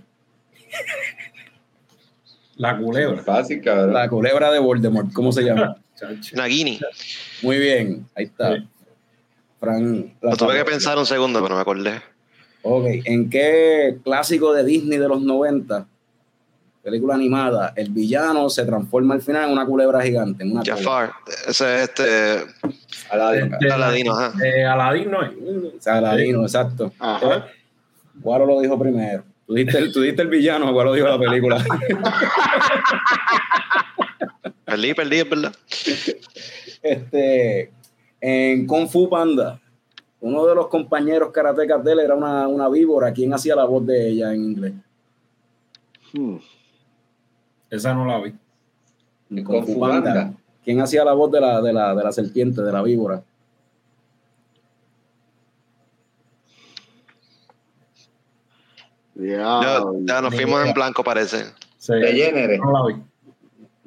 [2.56, 3.22] La culebra.
[3.22, 3.94] Fácil, cabrón.
[3.94, 5.76] La culebra de Voldemort, ¿cómo se llama?
[6.34, 6.80] Nagini.
[7.42, 8.56] Muy bien, ahí está.
[8.56, 8.68] Sí.
[9.60, 10.14] Fran.
[10.22, 12.00] Lo tuve que pensar un segundo, pero me acordé.
[12.62, 15.86] Ok, ¿en qué clásico de Disney de los 90,
[16.82, 20.44] película animada, el villano se transforma al final en una culebra gigante?
[20.44, 20.62] En una?
[20.64, 21.12] Jafar.
[21.46, 22.44] Ese es este.
[23.10, 23.52] Aladdin.
[23.54, 24.32] Este, Aladino, ajá.
[24.44, 26.92] eh, Aladino, exacto.
[26.98, 27.46] Ajá.
[28.14, 29.24] Guaro lo dijo primero.
[29.46, 31.64] Tú diste el, tú diste el villano, Guaro dijo la película.
[34.70, 35.52] Perdí, perdí, es verdad.
[36.82, 37.72] este,
[38.20, 39.60] en Kung Fu Panda,
[40.20, 43.12] uno de los compañeros karatecas de él era una, una víbora.
[43.12, 44.74] ¿Quién hacía la voz de ella en inglés?
[46.12, 46.36] Hmm.
[47.70, 48.34] Esa no la vi.
[49.30, 50.32] En Kung Fu Panda.
[50.64, 53.22] ¿Quién hacía la voz de la, de la, de la serpiente, de la víbora?
[59.14, 61.44] Ya, nos fuimos en blanco, parece.
[61.78, 62.58] Sí, De Jenner.
[62.58, 63.02] no la vi.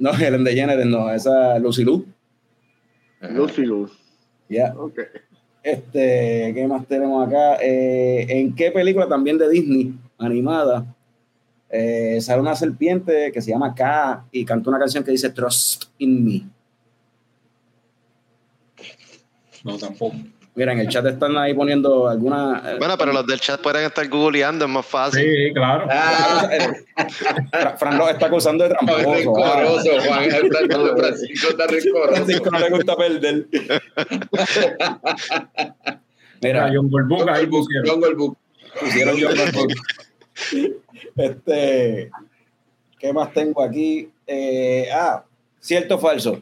[0.03, 2.05] No, Ellen DeGeneres no, esa es Lucy Liu.
[3.21, 3.97] Lucy Luz.
[4.49, 4.73] Ya.
[4.77, 4.99] Ok.
[5.63, 7.55] Este, ¿qué más tenemos acá?
[7.61, 10.93] Eh, ¿En qué película también de Disney, animada,
[11.69, 15.85] eh, sale una serpiente que se llama K y canta una canción que dice Trust
[15.99, 16.49] in Me?
[19.63, 20.17] No, tampoco.
[20.55, 22.61] Mira, en el chat están ahí poniendo alguna.
[22.63, 25.21] eh, Bueno, pero los del chat pueden estar googleando, es más fácil.
[25.23, 25.87] Sí, claro.
[25.89, 26.47] Ah,
[27.51, 29.43] Fra- Fran lo está acusando de no, es tramposo.
[29.43, 29.59] ah.
[29.61, 30.29] rencoroso, Juan.
[30.97, 32.13] Francisco está rencoroso.
[32.13, 33.47] Francisco no le gusta perder.
[36.41, 38.01] Mira, Mira, John Burbuga ahí pusieron.
[38.79, 39.17] Pusieron
[41.15, 42.11] Este,
[42.99, 44.09] ¿qué más tengo aquí?
[44.27, 45.23] Eh, ah,
[45.59, 46.39] cierto o falso.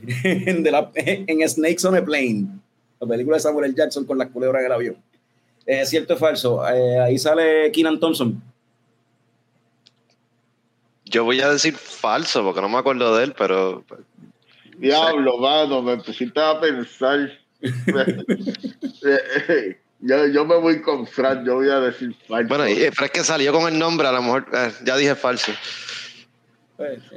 [0.22, 2.46] De la- en Snakes on a Plane,
[3.00, 3.74] la película de Samuel L.
[3.74, 4.96] Jackson con las culebras en el avión.
[5.66, 6.66] Eh, cierto o falso.
[6.68, 8.42] Eh, ahí sale Keenan Thompson.
[11.04, 13.84] Yo voy a decir falso, porque no me acuerdo de él, pero
[14.78, 17.30] Diablo, mano, me pusiste a pensar.
[20.00, 22.48] yo, yo me voy con Fran, yo voy a decir falso.
[22.48, 25.14] bueno, y- pero es que salió con el nombre, a lo mejor eh, ya dije
[25.14, 25.52] falso.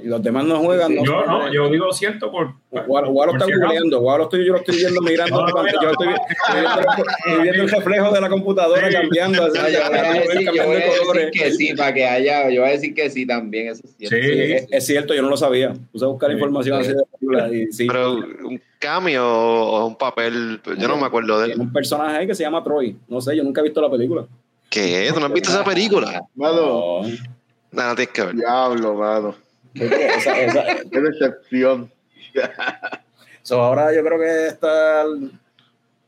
[0.04, 0.94] Y los demás no juegan.
[0.96, 2.54] no Yo no, yo digo cierto por.
[2.70, 5.54] Guaro, Guaro por está si googleando, Guaro estoy, yo lo estoy viendo mirando, No, no,
[5.54, 8.94] pantalla, yo estoy, estoy viendo, estoy viendo el reflejo de la computadora Sí.
[8.94, 11.32] cambiando, así, No, yo voy a decir, yo cambiando voy de a decir colores.
[11.32, 14.16] que sí, para que haya, yo voy a decir que sí también, eso es cierto.
[14.18, 14.22] Sí.
[14.24, 15.74] Sí, es, es cierto, yo no lo sabía.
[15.92, 16.34] Puse a buscar Sí.
[16.36, 17.88] información así de la película y sí.
[17.88, 21.60] Pero un cameo o un papel, yo no me acuerdo de él.
[21.60, 22.98] Un personaje ahí que se llama Troy.
[23.08, 24.26] No sé, yo nunca he visto la película.
[24.70, 25.10] ¿Qué?
[25.14, 26.22] ¿Tú no has visto esa película?
[26.36, 27.02] Mano, No.
[27.72, 28.36] Nada, tienes que ver.
[28.36, 29.36] diablo, mano.
[29.76, 31.92] Esa- esa- Qué decepción.
[33.42, 35.04] So, ahora yo creo que esta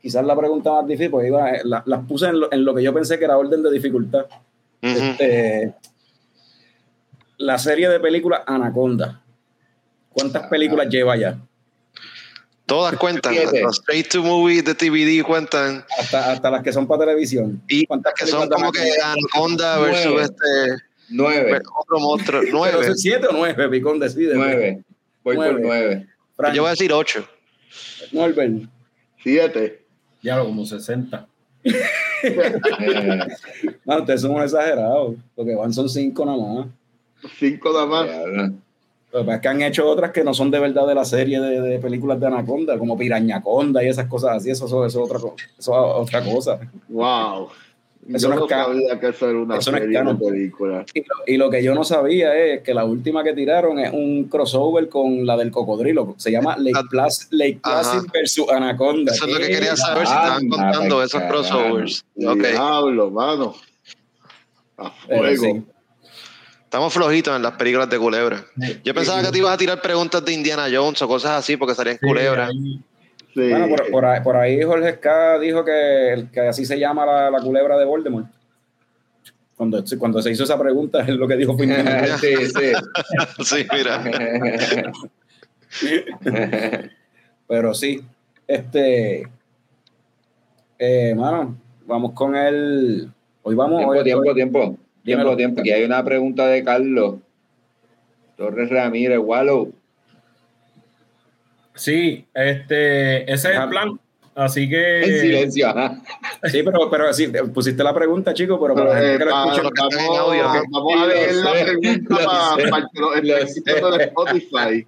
[0.00, 2.82] quizás la pregunta más difícil, porque iba, la- las puse en lo, en lo que
[2.82, 4.26] yo pensé que era orden de dificultad.
[4.80, 5.74] Este,
[7.38, 9.20] la serie de películas Anaconda.
[10.10, 11.36] ¿Cuántas películas lleva ya?
[12.66, 13.34] Todas cuentan.
[13.62, 15.84] Los straight to movie de TVD cuentan.
[15.98, 17.62] Hasta, hasta las que son para televisión.
[17.68, 19.78] Y ¿Cuántas que son como que Anaconda?
[19.78, 22.40] Versus este Nueve, otro monstruo.
[22.44, 22.86] ¿Pero Nueve.
[22.88, 23.98] es siete o nueve, Picón?
[24.00, 24.34] Decide.
[24.34, 24.82] nueve.
[25.24, 25.52] Voy Nueve.
[25.52, 26.06] por nueve.
[26.36, 27.26] Frank, Yo voy a decir ocho.
[28.12, 28.64] Norbert.
[29.22, 29.82] Siete.
[30.22, 31.26] Ya lo como 60.
[31.64, 31.72] Eh,
[33.84, 35.14] No, ustedes son unos exagerados.
[35.36, 36.66] Lo que van son cinco nada más.
[37.38, 38.04] Cinco nada más.
[38.06, 38.52] diablo.
[39.12, 41.04] Lo que pasa es que han hecho otras que no son de verdad de la
[41.04, 44.50] serie de, de películas de Anaconda, como Pirañaconda y esas cosas así.
[44.50, 46.60] Eso, eso, eso es otra, eso es otra cosa.
[46.88, 47.48] Wow.
[48.08, 50.04] Eso Yo no es no sabía que eso era una eso no es serie de
[50.04, 50.18] canon.
[50.18, 50.84] película.
[50.94, 53.92] Y lo, y lo que yo no sabía es que la última que tiraron es
[53.92, 56.14] un crossover con la del cocodrilo.
[56.16, 57.80] Se llama Lake Ah, Placid, Lake ajá.
[57.92, 59.12] Placid versus Anaconda.
[59.12, 62.04] Eso es lo que quería saber si estaban contando esos crossovers.
[62.24, 62.36] Ok.
[62.38, 63.54] Diablo, mano.
[64.78, 65.42] A Pero fuego.
[65.42, 65.62] sí.
[66.64, 68.44] Estamos flojitos en las películas de culebra.
[68.84, 71.72] Yo pensaba que te ibas a tirar preguntas de Indiana Jones o cosas así porque
[71.72, 72.48] estarían culebra.
[72.48, 72.80] ahí-
[73.36, 77.30] Bueno, por, por ahí, por ahí Jorge Ska dijo que, que así se llama la,
[77.30, 78.26] la culebra de Voldemort.
[79.56, 82.08] Cuando, cuando se hizo esa pregunta, es lo que dijo finalmente.
[82.18, 82.72] sí, sí.
[83.44, 84.02] Sí, mira.
[87.48, 88.00] Pero sí,
[88.46, 89.28] este.
[90.78, 93.10] Eh, mano, vamos con el.
[93.42, 93.78] Hoy vamos.
[93.78, 94.78] tiempo, hoy- tiempo, hoy- tiempo.
[95.04, 95.36] Dímelo.
[95.36, 95.60] Tiempo, tiempo.
[95.60, 97.16] Aquí hay una pregunta de Carlos.
[98.36, 99.72] Torres Ramírez, Wallow.
[101.76, 104.00] Sí, este, ese es el plan.
[104.34, 105.18] Así En que.
[105.22, 105.98] silencio, ajá.
[106.52, 109.30] Sí, pero, pero sí, pusiste la pregunta, chico, pero para la gente que eh, lo
[109.30, 109.62] pa- escucha.
[109.68, 114.84] en vamos, audio, a leer la pregunta para, para que lo en Spotify.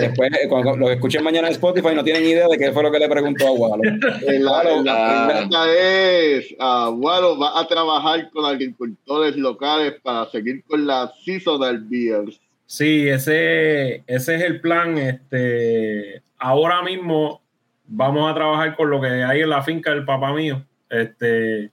[0.00, 2.90] después, eh, cuando los escuchen mañana en Spotify no tienen idea de qué fue lo
[2.90, 3.82] que le preguntó a Walo.
[3.84, 4.82] Eh, La, Claro.
[4.82, 5.28] la Ah.
[5.28, 11.80] pregunta es, ah, bueno, va a trabajar con agricultores locales para seguir con las seasonal
[11.84, 12.40] beers.
[12.66, 14.98] Sí, ese, ese es el plan.
[14.98, 17.42] Este, ahora mismo
[17.86, 20.64] vamos a trabajar con lo que hay en la finca del papá mío.
[20.88, 21.72] Este,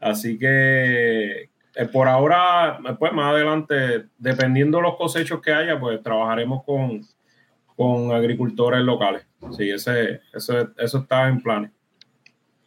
[0.00, 6.02] así que eh, por ahora, pues más adelante, dependiendo de los cosechos que haya, pues
[6.02, 7.02] trabajaremos con,
[7.76, 9.26] con agricultores locales.
[9.56, 11.70] Sí, ese, eso, eso está en planes.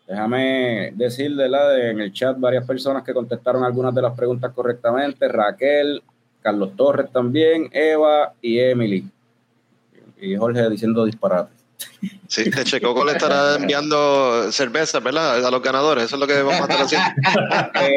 [0.07, 5.27] Déjame decirle de, en el chat varias personas que contestaron algunas de las preguntas correctamente.
[5.27, 6.03] Raquel,
[6.41, 9.05] Carlos Torres también, Eva y Emily.
[10.19, 11.55] Y Jorge diciendo disparates.
[12.27, 15.43] Sí, Checoco le estará enviando cerveza, ¿verdad?
[15.45, 16.05] A los ganadores.
[16.05, 17.07] Eso es lo que vamos a estar haciendo.
[17.81, 17.95] Eh,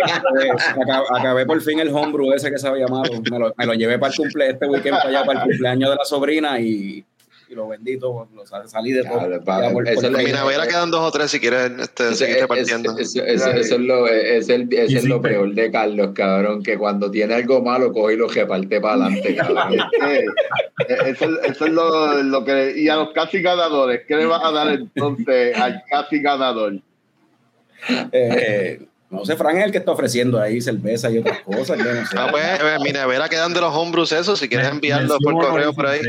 [0.77, 3.05] acab- acabé por fin el homebrew ese que se había llamado.
[3.31, 5.91] Me lo, me lo llevé para el cumple, este weekend para allá, para el cumpleaños
[5.91, 7.05] de la sobrina y,
[7.49, 9.21] y lo bendito, lo sal- salí de todo.
[9.23, 10.25] Es lo En fin.
[10.27, 12.99] mi nevera quedan dos o tres si quieres este, Eso, seguir es, repartiendo.
[12.99, 17.63] eso- es lo, es el, es lo peor de Carlos, cabrón, que cuando tiene algo
[17.63, 19.79] malo coge y lo reparte para adelante, cabrón.
[21.07, 22.75] Eso, eso es lo, lo que...
[22.77, 26.75] Y a los casi ganadores, ¿qué le vas a dar entonces al casi ganador?
[28.13, 28.81] Eh,
[29.11, 31.79] no sé, Fran es el que está ofreciendo ahí cerveza y otras cosas.
[31.79, 32.17] Yo no sé.
[32.19, 34.39] Ah, pues, eh, mi nevera quedan de los homebrews esos.
[34.39, 36.01] Si quieres enviarlos por correo por ahí.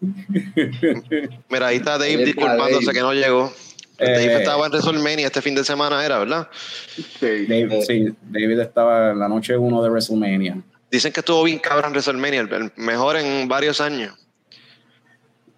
[1.48, 2.94] Mira, ahí está Dave Ahí está disculpándose Dave.
[2.94, 3.52] que no llegó.
[3.98, 6.48] Dave Eh, estaba en WrestleMania este fin de semana, era, ¿verdad?
[6.94, 7.46] Sí.
[7.46, 10.62] David, sí, David estaba en la noche 1 de WrestleMania.
[10.90, 14.14] Dicen que estuvo bien cabrón WrestleMania, el, mejor en varios años.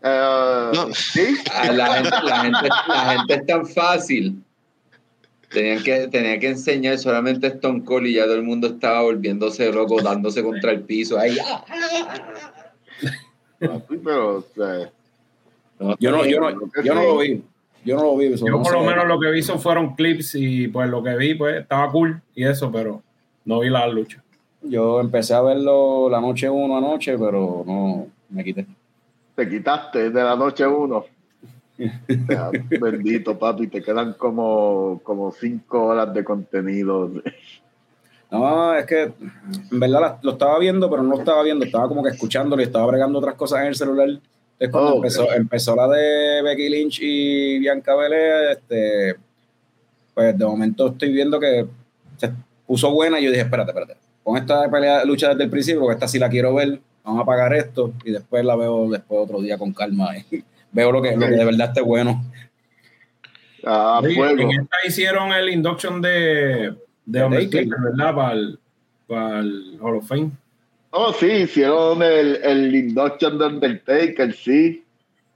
[0.02, 0.94] Eh, No.
[0.94, 1.36] ¿Sí?
[1.52, 4.42] Ah, La gente, la, gente, la gente es tan fácil.
[5.50, 9.72] Tenían que, tenía que enseñar solamente Stone Cold y ya todo el mundo estaba volviéndose
[9.72, 11.18] loco, dándose contra el piso.
[11.18, 11.38] Ay,
[13.60, 14.36] Sí, pero...
[14.38, 14.90] o sea,
[15.80, 16.50] no, Yo no, yo no,
[16.82, 17.42] yo no lo vi.
[17.84, 18.26] Yo no lo vi.
[18.26, 21.02] eso Yo no por lo menos lo que vi son- fueron clips y pues lo
[21.02, 23.02] que vi pues estaba cool y eso, pero
[23.44, 24.22] no vi la lucha.
[24.62, 28.66] Yo empecé a verlo la noche 1 anoche, pero no me quité.
[29.36, 31.04] te quitaste de la noche uno.
[31.78, 32.50] O sea,
[32.80, 37.08] bendito, papi, te quedan como, como cinco horas de contenido.
[38.30, 41.88] No, es que en verdad la- lo estaba viendo, pero no lo estaba viendo, estaba
[41.88, 44.08] como que escuchándolo y estaba bregando otras cosas en el celular.
[44.08, 49.14] Entonces cuando Oh, empezó, empezó la de Becky Lynch y Bianca Belair, este,
[50.14, 51.66] pues de momento estoy viendo que
[52.16, 52.32] se
[52.66, 55.94] puso buena y yo dije, espérate, espérate, pon esta pelea, lucha desde el principio, porque
[55.94, 59.40] esta sí la quiero ver, vamos a pagar esto y después la veo después otro
[59.40, 62.22] día con calma y veo lo que, lo que de verdad esté bueno.
[63.64, 66.74] Ah, Sí, en esta hicieron el induction de,
[67.10, 67.84] de De Undertaker, Taker.
[67.96, 68.14] ¿verdad?
[68.14, 68.58] Para el,
[69.06, 70.30] para el Hall of Fame.
[70.90, 74.84] Oh, sí, hicieron el, el induction de Undertaker, sí.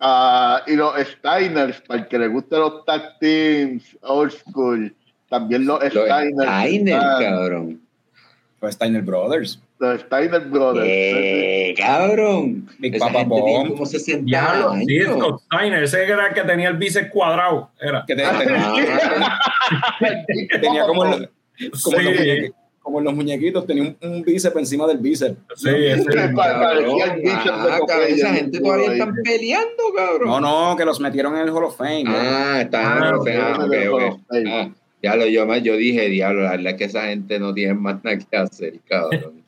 [0.01, 4.95] Ah, y los Steiners, para el que le guste los tag teams old school,
[5.29, 6.51] también los Los Steiners.
[6.51, 7.81] Steiner, ah, cabrón.
[8.59, 9.61] Pues Steiner Brothers.
[9.79, 10.87] los Steiner Brothers.
[10.89, 12.69] Eh, cabrón.
[12.79, 13.71] Big Esa Papa gente tiene Bomb.
[13.73, 15.01] como 60 Diablo, sí.
[15.03, 17.71] Scott Steiner, ese era el que tenía el bíceps cuadrado.
[17.81, 18.05] Era.
[18.07, 18.73] Que te- tenía,
[20.61, 21.29] tenía como, en los-
[21.83, 22.53] como en los
[22.83, 25.37] como en muñequitos, tenía un, un bíceps encima del bíceps.
[25.55, 28.99] Sí, ese el Ah, esa el gente todavía ahí.
[28.99, 30.29] están peleando, cabrón.
[30.29, 32.05] No, no, que los metieron en el Hall of Fame.
[32.09, 33.29] Ah, está Ah, ah, ok,
[33.61, 34.37] ok, ok.
[34.49, 38.03] Ah, diablo, yo, yo dije, diablo, la verdad es que esa gente no tiene más
[38.03, 39.42] nada que hacer, cabrón.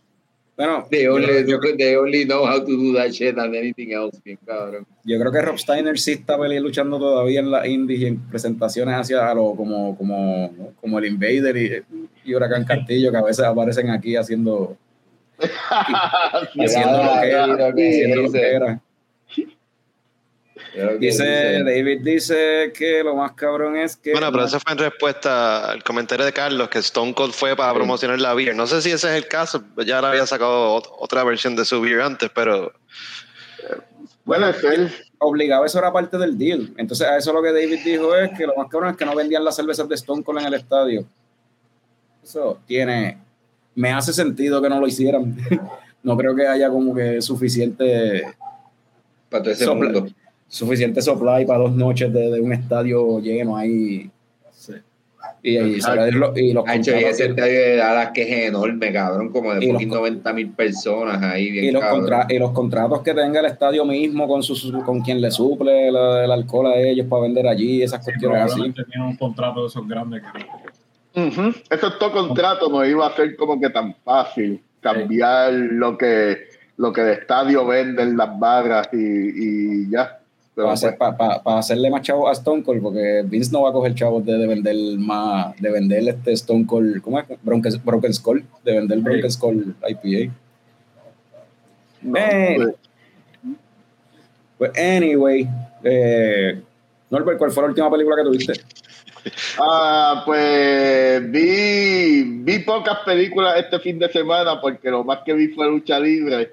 [0.56, 4.20] Bueno, They only, yo, they only know how to do that shit and anything else,
[4.24, 4.86] bien cabrón.
[5.02, 8.94] yo creo que Rob Steiner sí está luchando todavía en la indies y en presentaciones
[8.94, 11.82] hacia lo como, como, como el Invader y,
[12.24, 14.76] y Huracán Castillo, que a veces aparecen aquí haciendo,
[16.54, 17.46] haciendo lo que era.
[17.46, 18.30] mira que haciendo lo
[20.98, 21.62] dice.
[21.64, 24.12] David dice que lo más cabrón es que.
[24.12, 27.70] Bueno, pero eso fue en respuesta al comentario de Carlos que Stone Cold fue para
[27.72, 27.76] Sí.
[27.76, 28.54] promocionar la beer.
[28.56, 31.64] No sé si ese es el caso, ya le había sacado ot- otra versión de
[31.64, 32.72] su beer antes, pero
[34.24, 34.90] Bueno, es él.
[35.18, 36.72] obligado, eso era parte del deal.
[36.76, 39.14] Entonces, a eso lo que David dijo es que lo más cabrón es que no
[39.14, 41.04] vendían las cervezas de Stone Cold en el estadio.
[42.22, 43.18] Eso tiene.
[43.74, 45.36] Me hace sentido que no lo hicieran.
[46.02, 48.24] no creo que haya como que suficiente
[49.28, 50.06] para todo ese Sopla- mundo.
[50.48, 54.10] Suficiente supply para dos noches de, de un estadio lleno ahí.
[55.42, 56.10] Y, y, Exacto.
[56.12, 59.28] lo- y los Ha hecho y contratos- ese estadio de Dallas que es enorme, cabrón,
[59.28, 62.50] como de Y los con- 90 mil personas ahí, bien y los, contra- y los
[62.52, 66.68] contratos que tenga el estadio mismo con su, con quien le suple la- el alcohol
[66.68, 68.72] a ellos para vender allí, esas Sí, cuestiones así.
[68.72, 70.22] tiene un contrato de esos grandes.
[70.22, 71.52] que- Ujú.
[71.70, 76.38] Eso todo contrato no iba a ser como que tan fácil cambiar lo que
[76.78, 78.96] lo que de estadio venden las barras y,
[79.84, 80.18] y ya.
[80.54, 83.50] Pero Para, hacer- pues, pa- pa- para hacerle más chavos a Stone Cold, porque Vince
[83.52, 87.18] no va a coger chavos de, de vender más, de vender este Stone Cold, ¿cómo
[87.18, 87.26] es?
[87.42, 90.32] Broken, Broken Skull, de vender Broken Skull IPA.
[92.02, 92.56] no, Eh.
[92.56, 92.74] pues,
[94.56, 95.48] Pues, anyway,
[95.82, 96.62] eh,
[97.10, 98.52] Norbert, ¿cuál fue la última película que tuviste?
[99.58, 105.48] Ah, pues vi, vi pocas películas este fin de semana porque lo más que vi
[105.48, 106.52] fue lucha libre.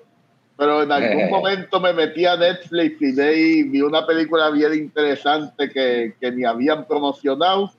[0.61, 5.67] Pero en algún momento me metí a Netflix y vi, vi una película bien interesante
[5.71, 7.71] que, que me habían promocionado.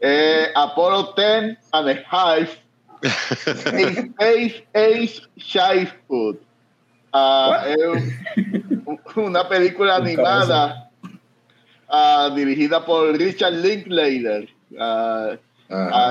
[0.00, 2.56] Eh, Apollo 10 and a Half.
[3.00, 6.38] Space Age Childhood.
[7.12, 10.90] Ah, es un- una película animada
[11.88, 14.48] ah, dirigida por Richard Linklater.
[14.80, 15.36] ah,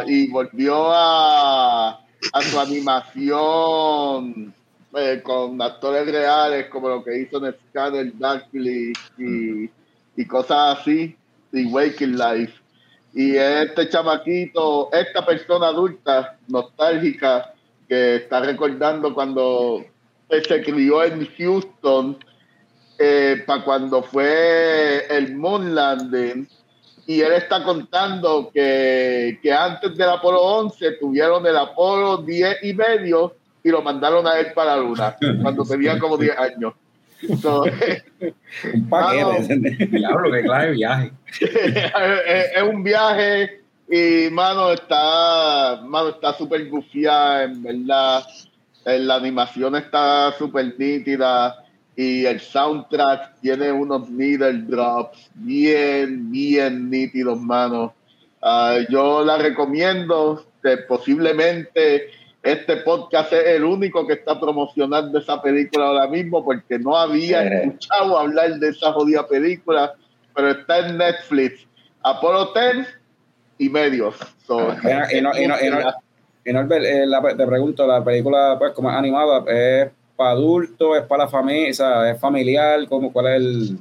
[0.08, 1.90] y volvió a,
[2.32, 4.54] a su animación
[4.96, 9.70] eh, con actores reales como lo que hizo en Scanner Darkly y,
[10.16, 11.16] y cosas así
[11.52, 12.54] y Waking Life.
[13.14, 17.54] Y este chamaquito esta persona adulta nostálgica
[17.88, 19.86] que está recordando cuando
[20.30, 22.18] eh, se crió en Houston
[23.46, 26.48] para cuando fue el Moon Landing
[27.08, 32.74] y él está contando que, que antes del Apolo 11 tuvieron el Apolo 10 y
[32.74, 33.36] medio
[33.66, 36.74] y lo mandaron a él para la Luna cuando tenía como 10 años.
[37.42, 37.64] So,
[38.74, 39.70] Un paquete.
[39.92, 41.12] Diablo, que clave viaje.
[41.42, 48.24] es, es un viaje y mano está mano está súper gufiada en verdad
[48.86, 51.64] Eh, la animación está súper nítida
[51.96, 57.96] y el soundtrack tiene unos needle drops bien bien nítidos mano
[58.48, 62.12] Ah, yo la recomiendo que posiblemente
[62.46, 67.44] este podcast es el único que está promocionando esa película ahora mismo porque no había
[67.44, 67.64] Eh.
[67.64, 69.94] escuchado hablar de esa jodida película
[70.34, 71.66] pero está en Netflix
[72.04, 72.88] Apolo 10
[73.58, 74.16] y medios
[77.36, 81.72] te pregunto, la película, pues, como es animada, ¿es para adultos, es para la familia,
[81.72, 82.88] o sea, es familiar?
[82.88, 83.78] ¿cómo, ¿Cuál es el...?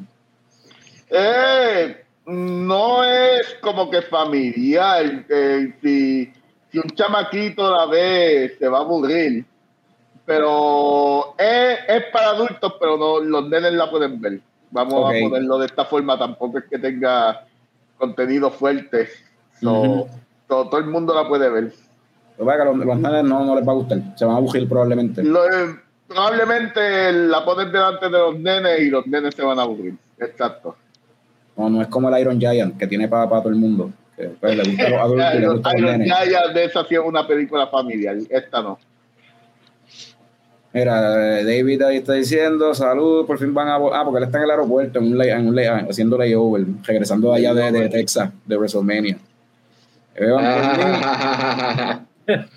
[1.10, 5.24] Eh, no es como que familiar.
[5.28, 6.32] eh, si,
[6.74, 9.44] si un chamaquito la ve, se va a aburrir.
[10.26, 14.40] Pero es, es para adultos, pero no, los nenes la pueden ver.
[14.72, 17.46] Vamos a ponerlo de esta forma, tampoco es que tenga
[17.96, 19.08] contenido fuerte.
[19.60, 20.08] So,
[20.48, 21.72] todo el mundo la puede ver.
[22.36, 23.98] Que pasa es que los, los nenes no, no les va a gustar.
[24.16, 25.22] Se van a aburrir probablemente.
[25.22, 25.76] Lo- eh,
[26.08, 29.94] probablemente la ponen delante de los nenes y los nenes se van a aburrir.
[30.18, 30.74] Exacto.
[31.56, 33.92] No, no es como el Iron Giant, que tiene para, todo el mundo.
[34.16, 34.68] Le gusta a los
[35.00, 36.18] adultos y le Iron, gusta a los Iron nenes.
[36.18, 38.16] Giant de esa sí es una película familiar.
[38.30, 38.78] Esta no.
[40.72, 43.76] Mira, eh, David ahí está diciendo, salud, por fin van a...
[43.76, 46.64] Ah, porque él está en el aeropuerto, en un lay- en un lay- haciendo layover,
[46.82, 49.16] regresando de allá de, de Texas, de WrestleMania.
[49.16, 49.20] Mí,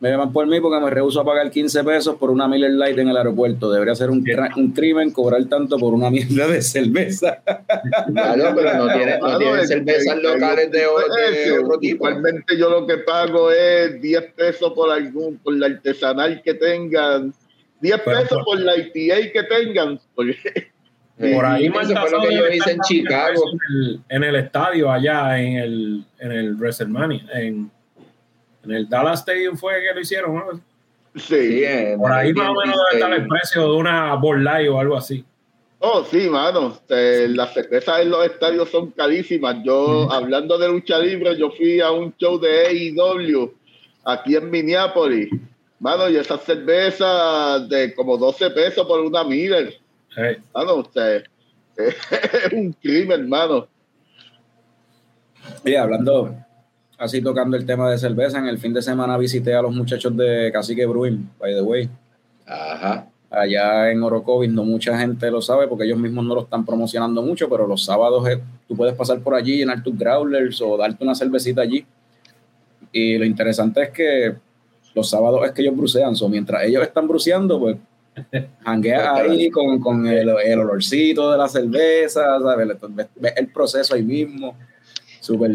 [0.00, 2.96] me llaman por mí porque me rehuso a pagar 15 pesos por una Miller Light
[2.98, 3.70] en el aeropuerto.
[3.70, 4.24] Debería ser un,
[4.56, 7.42] un crimen cobrar tanto por una mierda de cerveza.
[8.12, 12.04] Claro, pero no tiene, no es- cervezas es- locales de, de otro tipo.
[12.04, 17.34] Usualmente yo lo que pago es 10 pesos por algún, por la artesanal que tengan,
[17.80, 20.00] 10 Pero pesos por- la IPA que tengan.
[20.14, 20.36] porque-
[21.34, 23.42] Por ahí Eso fue lo que yo hice en Chicago.
[23.52, 27.24] En el, en el estadio allá en el, en el WrestleMania.
[27.34, 27.68] En,
[28.68, 30.34] en el Dallas Stadium fue que lo hicieron.
[30.34, 30.44] ¿no?
[30.52, 30.62] sí.
[31.16, 34.78] Sí, en Por ahí más o menos debe estar el precio de una Light o
[34.78, 35.24] algo así.
[35.80, 36.78] Oh, sí, mano.
[36.88, 39.56] Eh, las cervezas en los estadios son carísimas.
[39.64, 43.54] Yo, hablando de lucha libre, yo fui a un show de AEW
[44.04, 45.30] aquí en Minneapolis.
[45.80, 49.74] Mano, y esas cervezas de como 12 pesos por una Miller.
[50.16, 51.24] Eh, Mano, usted
[51.76, 53.68] es un crimen, hermano.
[55.64, 56.34] Y hablando,
[56.98, 60.14] así tocando el tema de cerveza, en el fin de semana visité a los muchachos
[60.16, 61.88] de Cacique Brewing, by the way.
[62.44, 63.06] Ajá.
[63.30, 67.22] Allá en Orocovis no mucha gente lo sabe porque ellos mismos no lo están promocionando
[67.22, 71.04] mucho, pero los sábados eh, tú puedes pasar por allí, llenar tus growlers o darte
[71.04, 71.86] una cervecita allí.
[72.90, 74.34] Y lo interesante es que
[74.94, 77.76] los sábados es que ellos brucean, so, mientras ellos están bruceando, pues
[78.64, 82.76] jangueas ahí con, con el, el olorcito de la cerveza, ¿sabes?
[83.14, 84.56] Ves el proceso ahí mismo.
[85.20, 85.52] Súper,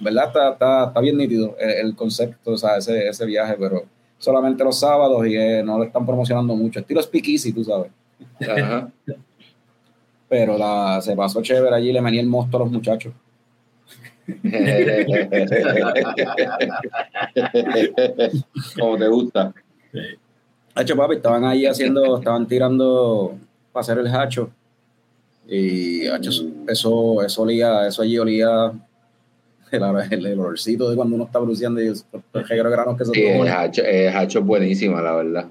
[0.00, 0.26] ¿verdad?
[0.28, 3.84] Está, está, está bien nítido el, el concepto, o sea, ese, ese viaje, pero
[4.18, 6.80] solamente los sábados y eh, no lo están promocionando mucho.
[6.80, 7.90] Estilo speakeasy, tú sabes.
[8.40, 8.90] Ajá.
[10.28, 13.14] Pero la, se pasó chévere allí, le venía el mosto a los muchachos.
[18.78, 19.54] Como te gusta.
[20.74, 23.38] Hacho, papi, estaban ahí haciendo, estaban tirando
[23.72, 24.50] para hacer el hacho.
[25.46, 26.30] Y hacho,
[26.68, 28.70] eso, eso olía, eso allí olía
[29.76, 31.94] el, el, el olorcito de cuando uno está bruceando y de
[32.56, 35.46] granos que se Sí, el hacho, el hacho es buenísima, la verdad.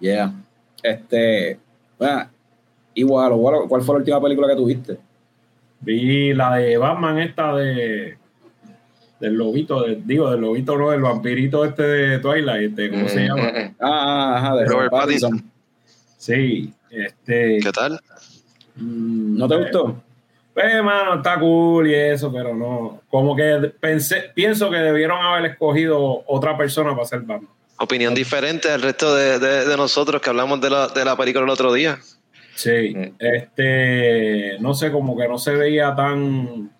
[0.00, 0.32] Yeah.
[0.82, 1.58] Este,
[1.98, 2.28] bueno,
[2.94, 4.98] igual, igual, ¿cuál fue la última película que tuviste?
[5.80, 8.16] vi la de Batman, esta de.
[9.20, 13.26] Del lobito, de- digo, del lobito, no, del vampirito este de Twilight, este, ¿cómo se
[13.26, 13.52] llama?
[13.80, 15.50] Ah, ajá, de Robert Robert Pattinson.
[16.18, 17.60] Sí, este.
[17.62, 18.00] ¿Qué tal?
[18.76, 20.02] Mm, ¿No te gustó?
[20.54, 23.00] Pues, mano, está cool y eso, pero no.
[23.08, 27.48] Como que pensé, pienso que debieron haber escogido otra persona para ser Batman.
[27.78, 31.44] Opinión diferente al resto de, de- de nosotros que hablamos de la, de la película
[31.44, 31.98] el otro día.
[32.54, 33.14] Sí, Mm.
[33.18, 36.70] este, no sé, como que no se veía tan,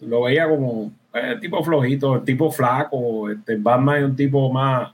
[0.00, 4.92] lo veía como eh, tipo flojito, el tipo flaco, este, Batman es un tipo más,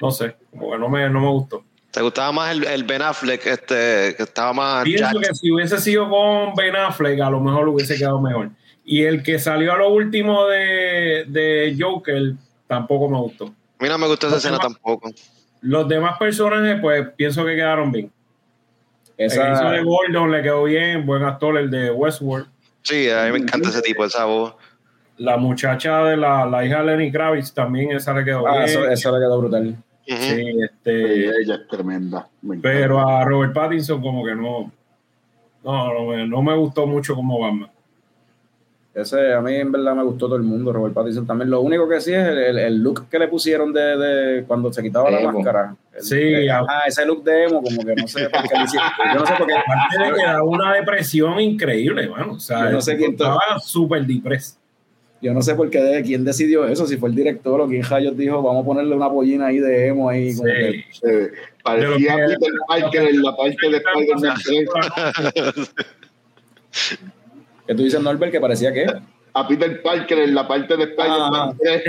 [0.00, 1.64] no sé, como que no me, no me gustó.
[1.90, 5.78] ¿Te gustaba más el, el Ben Affleck, este, que estaba más Pienso que si hubiese
[5.78, 8.50] sido con Ben Affleck, a lo mejor lo hubiese quedado mejor.
[8.84, 12.34] Y el que salió a lo último de, de Joker,
[12.66, 13.46] tampoco me gustó.
[13.46, 15.10] A mí no me gustó esa No, escena tampoco.
[15.60, 18.10] Los demás personajes, pues pienso que quedaron bien.
[19.16, 22.46] El hizo Esa, de Gordon le quedó bien, buen actor, el de Westworld.
[22.82, 24.54] Sí, a mí me encanta ese tipo, esa voz.
[25.16, 28.64] La muchacha de la, la hija de Lenny Kravitz también, esa le quedó ah, bien.
[28.64, 29.76] eso, eso le quedó brutal.
[30.08, 32.26] Sí, Sí, este, ella es tremenda.
[32.62, 34.72] Pero a Robert Pattinson como que no,
[35.62, 37.70] no, no, me, no me gustó mucho como Batman.
[38.94, 41.50] Ese, a mí en verdad me gustó todo el mundo, Robert Pattinson también.
[41.50, 44.72] Lo único que sí es el, el- el look que le pusieron de, de cuando
[44.72, 45.76] se quitaba la máscara.
[45.94, 48.62] El- Sí, el- a- ah, ese look de emo, como que no sé por qué
[48.64, 48.88] hicieron.
[49.14, 49.54] Yo no sé por qué.
[49.54, 52.32] Aparte de que da una depresión increíble, mano.
[52.32, 54.57] O sea, Yo no sé quién estaba súper deprés.
[55.20, 57.82] Yo no sé por qué, de, quién decidió eso, si fue el director o quién
[57.82, 60.32] Rayos dijo, vamos a ponerle una pollina ahí de emo ahí.
[60.34, 61.00] como que- Sí.
[61.08, 61.28] Eh,
[61.64, 64.68] parecía que- Peter Parker en la parte de Spider-Man 3.
[67.66, 68.86] que tú dices, Norbert, que parecía que.
[69.34, 71.52] A Peter Parker en la parte de Ah.
[71.58, 71.82] Spider-Man 3.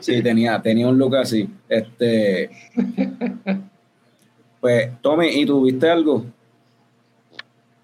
[0.00, 1.48] Sí, tenía, tenía un look así.
[1.68, 2.50] Este.
[4.60, 6.26] Pues, Tommy, ¿y tú viste algo?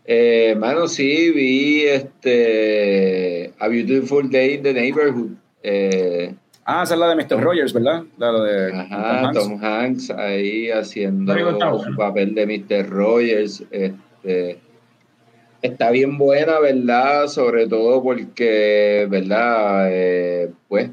[0.07, 5.31] Eh, mano, sí, vi este A Beautiful Day in the Neighborhood.
[5.63, 6.35] Eh,
[6.67, 7.43] Ah, esa es la de Mr.
[7.43, 8.05] Rogers, ¿verdad?
[8.17, 9.39] La de ajá, Tom Hanks.
[9.39, 11.35] Tom Hanks ahí haciendo
[11.85, 12.89] su papel de Mr.
[12.89, 13.63] Rogers.
[13.71, 14.59] Este,
[15.61, 17.27] está bien buena, ¿verdad?
[17.27, 19.89] Sobre todo porque, ¿verdad?
[19.91, 20.89] Eh, pues,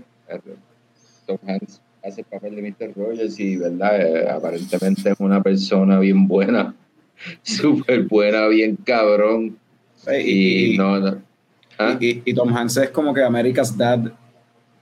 [1.26, 2.94] Tom Hanks hace el papel de Mr.
[2.94, 4.02] Rogers y, ¿verdad?
[4.02, 6.76] Eh, aparentemente es una persona bien buena,
[7.44, 9.58] súper buena, bien cabrón.
[10.08, 11.22] Y, y, no, no.
[11.78, 11.98] ¿Ah?
[12.00, 14.12] y- Tom Hanks es como que America's Dad.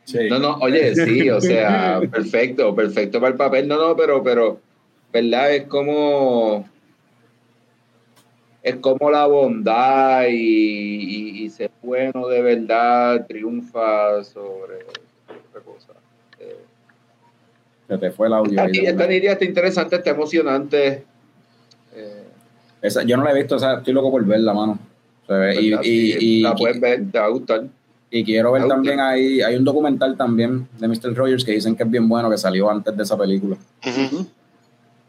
[0.05, 0.27] Sí.
[0.29, 3.67] No, no, oye, sí, o sea, perfecto, perfecto para el papel.
[3.67, 4.59] No, no, pero, pero,
[5.13, 5.53] ¿verdad?
[5.53, 6.67] Es como.
[8.61, 14.83] Es como la bondad y, y, ser bueno de verdad triunfa sobre
[15.47, 15.93] otra cosa.
[16.39, 16.57] Eh,
[17.87, 18.61] Se te fue el audio.
[18.61, 21.05] Esta, esta niña está interesante, está emocionante.
[22.81, 24.79] Esa- yo no la he visto, o sea, estoy loco por verla, mano.
[25.27, 27.63] Se ve- y, y- y- la puedes ver, te va a gustar.
[28.11, 31.13] y quiero ver también ahí, hay un documental también de Mr.
[31.15, 33.55] Rogers que dicen que es bien bueno, que salió antes de esa película.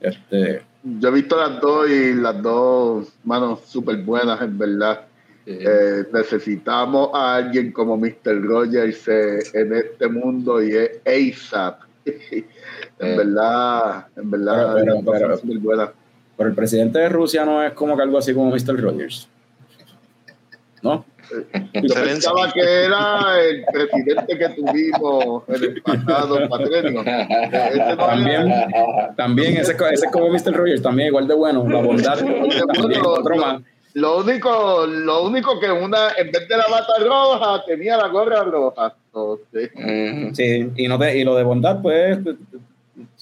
[0.00, 5.00] Este, Yo he visto las dos y las dos, manos, súper buenas, en verdad.
[5.46, 8.40] Eh, necesitamos a alguien como Mr.
[8.42, 11.80] Rogers eh, en este mundo y es ASAP.
[12.04, 12.44] en
[12.98, 13.16] Eh.
[13.16, 15.92] verdad, en verdad, Pero- pero- pero-.
[16.40, 18.80] Pero el presidente de Rusia no es como que algo así como Mr.
[18.80, 19.28] Rogers.
[20.80, 21.04] ¿No?
[21.74, 27.02] Yo pensaba que era el presidente que tuvimos en el pasado cuatrenio.
[27.02, 28.52] Ese no También.
[29.18, 30.54] También ese, ese es como Mr.
[30.54, 32.16] Rogers, también igual de bueno, la bondad.
[32.18, 32.40] También,
[33.02, 33.62] bueno, otro lo- más.
[33.92, 38.44] Lo único, lo único que una, en vez de la bata roja, tenía la gorra
[38.44, 38.94] roja.
[39.52, 42.18] Eh, Sí, y, no te- y lo de bondad, pues,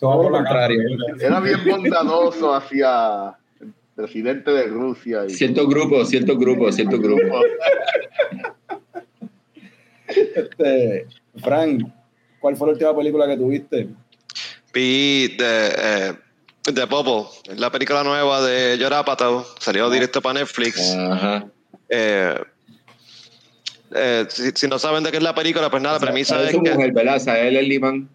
[0.00, 0.80] Por contrario.
[1.20, 5.24] Era bien bondadoso hacia el presidente de Rusia.
[5.26, 7.40] Y, Cierto grupo, cierto grupo, cierto grupo.
[10.08, 11.06] Este,
[11.42, 11.82] Frank,
[12.40, 13.88] ¿cuál fue la última película que tuviste?
[14.72, 16.14] Vi de, eh,
[16.62, 20.94] The Bubble, la película nueva de Apatow, salió directo para Netflix.
[20.94, 21.46] Ajá.
[21.88, 22.34] Eh,
[23.94, 26.48] eh, si, si no saben de qué es la película, pues nada, la premisa Es
[26.48, 27.18] es su que mujer, ¿verdad?
[27.18, 28.08] Sael el Liman.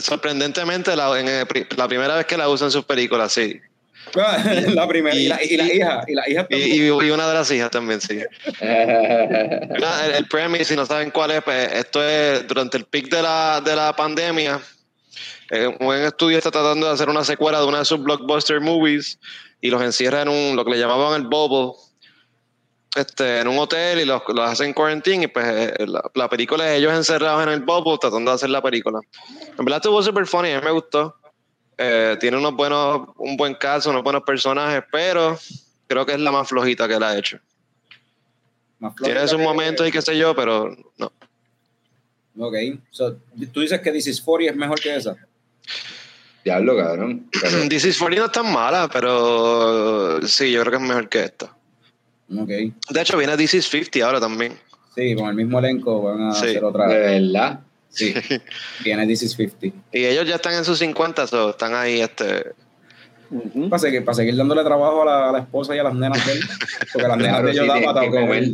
[0.00, 3.60] Sorprendentemente la, en el pri- la primera vez que la usan en sus películas, sí.
[4.74, 5.14] la primera.
[5.16, 6.04] Y, la, y la hija.
[6.06, 6.84] Y la hija Y, también.
[7.06, 8.20] y- una de las hijas también, sí.
[8.60, 13.22] El, el premise, si no saben cuál es, pues esto es durante el pic de
[13.22, 14.60] la, de la pandemia.
[15.50, 19.18] eh, un estudio está tratando de hacer una secuela de una de sus blockbuster movies
[19.60, 21.72] y los encierra en un, lo que le llamaban el bubble,
[22.94, 26.70] este, en un hotel y los, los hacen quarantine y pues eh, la, la película
[26.70, 29.00] es ellos encerrados en el bubble tratando de hacer la película.
[29.58, 31.16] En verdad estuvo super funny, a mí me gustó.
[31.78, 35.38] Eh, tiene unos buenos, un buen caso, unos buenos personajes, pero
[35.86, 37.38] creo que es la más flojita que él ha hecho.
[39.02, 41.12] Tiene sus que- momentos y qué sé yo, pero no.
[42.38, 42.54] Ok.
[42.90, 43.16] So,
[43.52, 45.16] Tú dices que This is 40 es mejor que esa.
[46.44, 47.28] Diablo, cabrón.
[47.40, 51.08] Pero- This is 40 no es tan mala, pero sí, yo creo que es mejor
[51.08, 51.56] que esta.
[52.38, 52.48] Ok.
[52.48, 54.54] De hecho, viene This is 50 ahora también.
[54.94, 56.46] Sí, con el mismo elenco van a Sí.
[56.48, 56.86] hacer otra.
[56.88, 57.60] de verdad.
[57.88, 58.14] Sí.
[58.84, 59.76] Viene This is 50.
[59.92, 62.00] Y ellos ya están en sus 50, so, están ahí.
[62.00, 62.52] este
[63.30, 63.68] Ujú.
[63.70, 66.24] Para seguir, para seguir dándole trabajo a la, a la esposa y a las nenas
[66.26, 66.40] de él.
[66.92, 68.44] Porque las nenas Claro, de sí, ellos tienen daban que comer.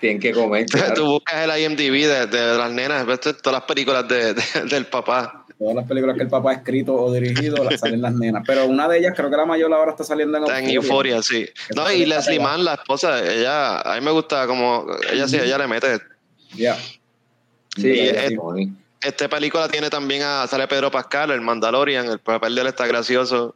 [0.00, 0.66] Tienen que comer.
[0.94, 4.86] Tú buscas el IMDb de, de las nenas, ves todas las películas de, de- del
[4.86, 5.41] papá.
[5.62, 8.42] Todas las películas que el papá ha escrito o dirigido las salen las nenas.
[8.44, 11.16] Pero una de ellas, creo que la mayor ahora está saliendo en Está en Euphoria.
[11.18, 11.48] Euphoria, sí.
[11.76, 12.40] No, y Leslie.
[12.40, 16.00] Mann, la esposa, ella, a mí me gusta como, ella sí, ella le mete.
[16.56, 16.76] Ya.
[17.76, 18.72] Sí, Y es es- funny.
[19.00, 22.86] Esta película tiene también a, sale Pedro Pascal, el Mandalorian, el papel de él está
[22.88, 23.54] gracioso.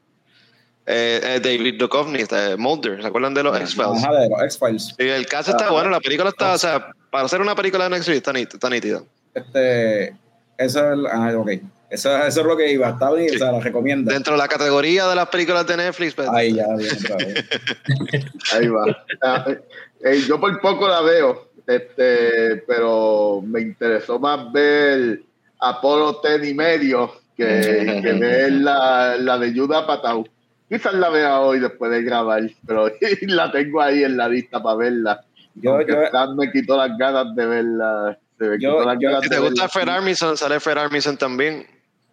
[0.87, 4.05] Eh, eh, David Duchovny, este, Mulder, ¿se acuerdan de los X-Files?
[4.05, 4.95] Ajá, de los X-Files.
[4.97, 5.73] Sí, el caso está Ajá.
[5.73, 9.03] bueno, la película está, o sea, para hacer una película de Netflix está nítida.
[9.35, 10.15] Este,
[10.59, 11.51] eso es, ah, ok.
[11.89, 12.89] Eso, eso es lo que iba.
[12.89, 14.13] Está bien, o sea, la recomienda.
[14.13, 16.91] Dentro de la categoría de las películas de Netflix, pues, Ahí ya, bien.
[18.53, 18.85] Ahí va.
[19.23, 19.61] Ah, eh,
[20.01, 25.23] eh, yo por poco la veo, este, pero me interesó más ver
[25.61, 30.27] Apolo Ten y medio que, que ver la, la de Yuda Patau.
[30.69, 32.91] Quizás la vea hoy después de grabar, pero
[33.29, 35.25] la tengo ahí en la lista para verla.
[35.55, 35.97] Yo, yo,
[36.35, 38.19] me quitó las ganas de verla.
[38.39, 38.57] Yo-
[39.01, 39.69] yo- si te gusta.
[39.69, 41.67] Fred Armisen, sale Fred Armisen también.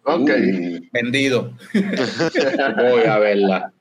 [0.04, 1.52] Ok, Uh, vendido.
[1.72, 3.72] voy a verla.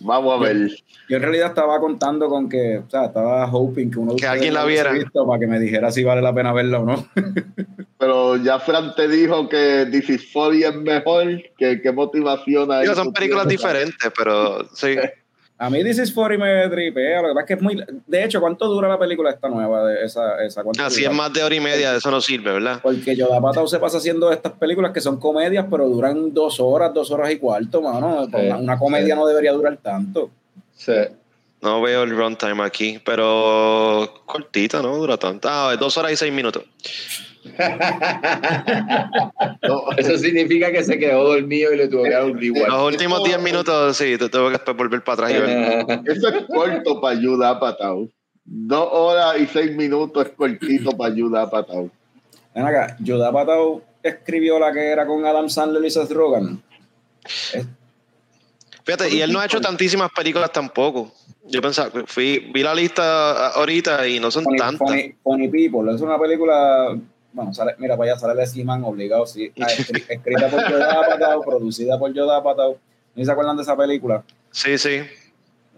[0.00, 0.68] vamos a ver.
[1.08, 4.26] Yo en realidad estaba contando con que, o sea, estaba hoping que uno de Que
[4.26, 4.92] alguien la viera.
[4.92, 7.08] visto para que me dijera si vale la pena verla o no.
[7.98, 11.42] Pero ya Fran te dijo que This is 40 es mejor.
[11.58, 12.86] ¿Qué, qué motivación hay?
[12.86, 14.96] Son películas diferentes, pero sí.
[15.62, 17.84] A mí This is 40 me tripea, lo que pasa es que es muy...
[18.06, 19.84] De hecho, ¿cuánto dura la película esta nueva?
[19.84, 21.10] De esa, esa, ¿cuánto Así dura?
[21.10, 22.80] es más de hora y media, eso no sirve, ¿verdad?
[22.82, 26.94] Porque Yoda Patao se pasa haciendo estas películas que son comedias, pero duran dos horas,
[26.94, 28.24] dos horas y cuarto, mano.
[28.24, 29.20] Sí, una, una comedia sí.
[29.20, 30.30] no debería durar tanto.
[30.74, 30.94] Sí.
[31.60, 35.46] No veo el runtime aquí, pero cortita, no dura tanto.
[35.50, 36.64] Ah, dos horas y seis minutos.
[39.62, 42.84] No, Eso significa que se quedó dormido y le tuvo que dar un Los reward.
[42.86, 45.86] últimos diez minutos, sí, te tengo que volver para atrás y ver.
[46.06, 48.08] Eso es corto para ayudar a Patao.
[48.44, 51.90] Dos horas y seis minutos es cortito para ayudar a Patao.
[52.54, 56.62] Ven acá, Yoda Patao escribió la que era con Adam Sandler y Seth Rogen.
[58.84, 61.12] Fíjate, y él no ha hecho tantísimas películas tampoco.
[61.44, 64.88] Yo pensaba, fui, vi la lista ahorita y no son Funny, tantas.
[64.88, 66.96] Funny- Funny People, es una película,
[67.32, 71.42] bueno, sale, mira, allá sale Leslie Mann obligado, sí, Ah, escri- escrita por Yoda Patao,
[71.42, 72.76] producida por Yoda Patao.
[73.14, 74.22] ¿No se acuerdan de esa película?
[74.50, 75.00] Sí, sí.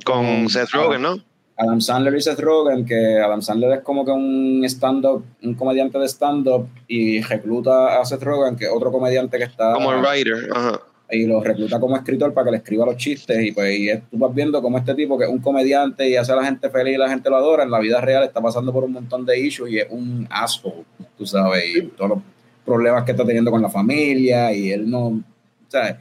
[0.04, 1.16] Con Con- Seth Rogen, ¿no?
[1.56, 5.98] Adam Sandler y Seth Rogen, que Adam Sandler es como que un stand-up, un comediante
[5.98, 10.00] de stand-up y recluta a Seth Rogen, que es otro comediante que está Como el
[10.00, 10.48] writer.
[10.54, 10.80] Ajá.
[11.10, 14.16] y lo recluta como escritor para que le escriba los chistes y pues y tú
[14.16, 16.94] vas viendo como este tipo que es un comediante y hace a la gente feliz
[16.94, 19.38] y la gente lo adora, en la vida real está pasando por un montón de
[19.38, 20.84] issues y es un asshole,
[21.22, 22.18] tú sabes, y todos los
[22.64, 25.22] problemas que está teniendo con la familia y él no,
[25.68, 25.96] ¿sabes?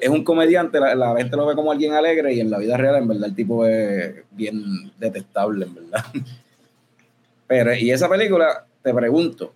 [0.00, 2.76] Es un comediante, la, la gente lo ve como alguien alegre y en la vida
[2.76, 6.04] real en verdad el tipo es bien detestable, en verdad.
[7.48, 9.52] Pero, y esa película, te pregunto,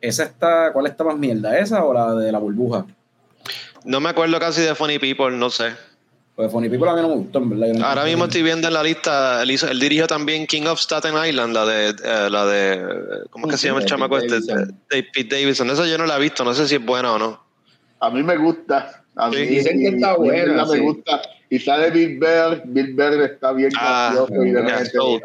[0.00, 2.86] ¿esa está, cuál está más mierda, esa o la de la burbuja?
[3.84, 5.72] No me acuerdo casi de Funny People, no sé.
[6.36, 7.74] Pues Funny People a mí no me gustó, en verdad.
[7.74, 10.80] No Ahora mismo estoy viendo en la lista, él, hizo, él dirigió también King of
[10.80, 12.82] Staten Island, la de, eh, la de
[13.30, 14.40] ¿cómo es que se llama el chamaco este?
[14.88, 15.70] Pete Davidson.
[15.70, 17.40] Esa yo no la he visto, no sé si es buena o no.
[18.00, 19.04] A mí me gusta.
[19.14, 20.78] A mí, Sí, dicen que está y- y buena, Me sí.
[20.80, 21.22] gusta.
[21.50, 22.62] Y sale Bill Bear.
[22.66, 25.20] Bill Bear está bien Ah, gracioso y de yeah, repente, so-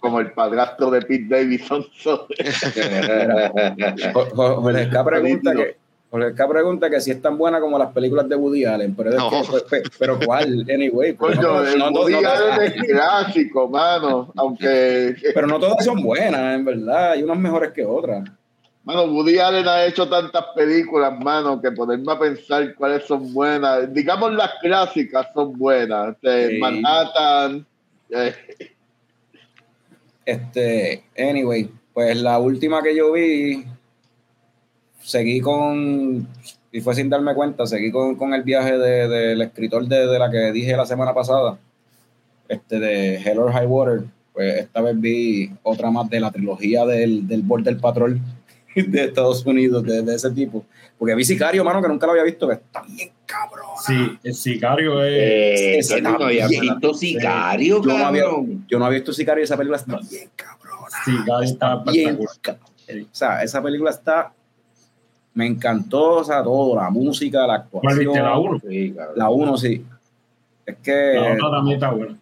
[0.00, 1.86] como el padrastro de Pete Davidson.
[2.02, 2.26] So,
[4.14, 5.76] Jo- Jo- Jorge pregunta que
[6.10, 9.10] Jorge Esca pregunta que si es tan buena como las películas de Woody Allen, pero,
[9.10, 10.66] es que- pues, pues, pero ¿cuál?
[10.68, 14.32] Anyway, pues, Coño, no, el no- no- Woody no- Allen es clásico, mano.
[14.36, 18.28] Aunque, pero no todas son buenas, en verdad, hay unas mejores que otras.
[18.82, 23.92] mano, Woody Allen ha hecho tantas películas, mano, que ponerme a pensar cuáles son buenas.
[23.94, 26.14] Digamos, las clásicas son buenas.
[26.16, 26.58] Este, Sí.
[26.58, 27.66] Manhattan.
[28.08, 28.34] eh,
[30.24, 33.64] Este, anyway, pues la última que yo vi,
[35.00, 36.28] seguí con,
[36.72, 40.18] y fue sin darme cuenta, seguí con, con el viaje de- del escritor de, de
[40.18, 41.58] la que dije la semana pasada,
[42.48, 44.02] este de Hell or High Water.
[44.32, 48.20] Pues esta vez vi otra más de la trilogía del, del Border Patrol
[48.76, 50.64] de Estados Unidos, de, de ese tipo.
[50.98, 53.66] Porque vi Sicario, mano, que nunca lo había visto, que está bien cabrón.
[53.86, 55.12] Sí, el sicario es.
[55.20, 56.48] Eh, Ese tú no también.
[56.48, 58.24] visto Sicario, Yo no, había,
[58.68, 60.86] yo no había visto Sicario y esa película está bien cabrona.
[61.04, 62.40] Sicario está bien espectacular.
[62.86, 63.06] cabrón.
[63.10, 64.32] O sea, esa película está.
[65.34, 67.98] Me encantó, o sea, todo, la música, la ¿Cuál actuación.
[67.98, 68.60] viste la 1?
[68.68, 69.14] Sí, cabrón.
[69.16, 69.84] La uno, sí.
[70.66, 72.16] Es que La otra también está buena.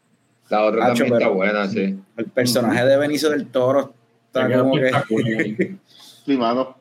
[0.50, 1.98] La otra Hacho, también está buena, sí.
[2.16, 3.92] el personaje de Benicio del Toro
[4.26, 5.76] está como que.
[6.26, 6.76] sí, mano.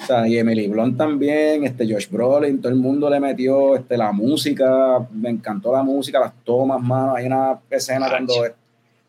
[0.00, 3.96] O sea, y Emily Blunt también, este Josh Brolin, todo el mundo le metió este,
[3.96, 7.16] la música, me encantó la música, las tomas, mano.
[7.16, 8.34] Hay una escena cuando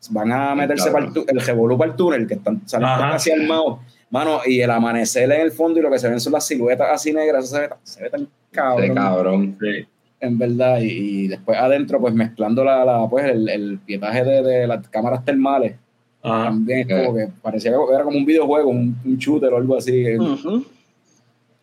[0.09, 1.26] van a meterse para cabrón.
[1.28, 3.11] el, el revolú para el túnel, que están salen Ajá.
[3.11, 3.80] casi armados.
[4.12, 6.88] Mano, y el amanecer en el fondo y lo que se ven son las siluetas
[6.91, 9.57] así negras, eso se ve, tan- se ve tan cabrón, De cabrón.
[9.62, 9.88] Sí.
[10.22, 10.80] en verdad.
[10.82, 10.88] Y,
[11.26, 15.24] y después adentro, pues mezclando la, la, pues, el, el pietaje de, de las cámaras
[15.24, 15.76] termales,
[16.24, 16.45] Ajá.
[16.45, 19.78] también es como que parecía que era como un videojuego, un, un shooter o algo
[19.78, 20.03] así.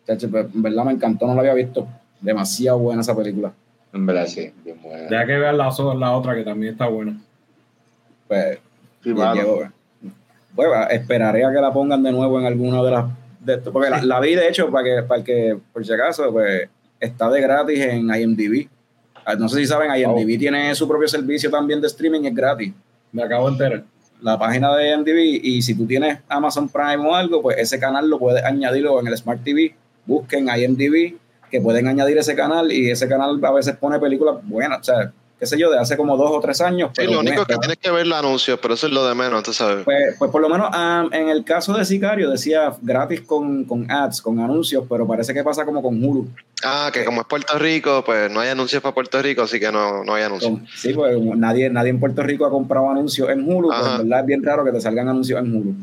[0.05, 1.85] Chacho, pues, en verdad me encantó, no la había visto.
[2.21, 3.51] Demasiado buena esa película.
[3.93, 4.51] En verdad, sí.
[4.63, 5.03] Bien buena.
[5.09, 7.19] Deja que veas la, la otra que también está buena.
[8.27, 8.59] Pues,
[9.03, 9.63] Sí, llegó,
[10.57, 13.05] pues, esperaré a que la pongan de nuevo en alguna de las
[13.39, 16.29] de esto, porque la, la vi de hecho para que, para que por si acaso
[16.33, 16.67] pues
[16.99, 18.67] está de gratis en IMDb.
[19.25, 22.73] Ah, No sé si saben, IMDb tiene su propio servicio también de streaming, es gratis.
[23.11, 23.83] Me acabo de enterar.
[24.21, 28.09] La página de IMDb y si tú tienes Amazon Prime o algo, pues ese canal
[28.09, 29.75] lo puedes añadirlo en el Smart TV.
[30.05, 31.15] Busquen IMDb
[31.51, 35.13] que pueden añadir ese canal y ese canal a veces pone películas buenas, o sea,
[35.39, 36.91] qué sé yo, de hace como dos o tres años.
[36.97, 39.15] Sí, lo único es que tienes que ver los anuncios, pero eso es lo de
[39.15, 39.83] menos, tú sabes.
[39.83, 43.89] Pues, pues por lo menos ah, en el caso de Sicario decía gratis con, con
[43.89, 46.27] ads, con anuncios, pero parece que pasa como con Hulu.
[46.63, 49.71] Ah, que como es Puerto Rico, pues no hay anuncios para Puerto Rico, así que
[49.71, 50.59] no, no hay anuncios.
[50.75, 54.19] Sí, pues nadie, nadie en Puerto Rico ha comprado anuncios en Hulu, pues en verdad
[54.21, 55.75] es bien raro que te salgan anuncios en Hulu.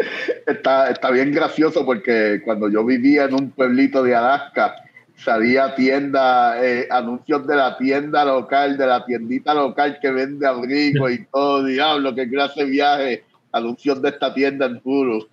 [0.46, 4.76] está, está bien gracioso porque cuando yo vivía en un pueblito de Alaska,
[5.24, 11.10] salía tienda, eh, anuncios de la tienda local, de la tiendita local que vende abrigo
[11.10, 15.28] y todo, diablo, qué clase viaje, anuncios de esta tienda en Hulu.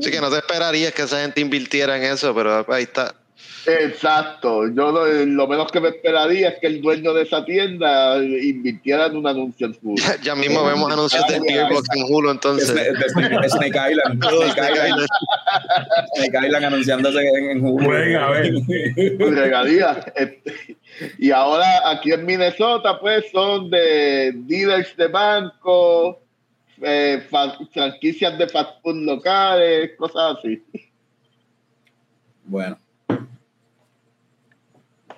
[0.00, 3.14] Sí que no te esperarías que esa gente invirtiera en eso, pero ahí está.
[3.64, 8.16] Exacto, yo lo, lo menos que me esperaría es que el dueño de esa tienda
[8.18, 10.02] invirtiera en un anuncio en Hulu.
[10.22, 12.68] Ya mismo vemos anuncios del Beer Box en Hulu, entonces.
[12.70, 14.24] Snake, de Snake- Snake Island.
[14.24, 15.06] Snake Island,
[16.16, 17.88] Snake Island anunciándose en, en Hulu.
[17.88, 18.52] Venga, a ver.
[19.18, 19.98] Con regalías.
[20.16, 20.76] Este,
[21.18, 26.20] Y ahora aquí en Minnesota, pues son de dealers de banco,
[26.82, 30.60] eh, fa- franquicias de fast food locales, cosas así.
[32.44, 32.76] Bueno.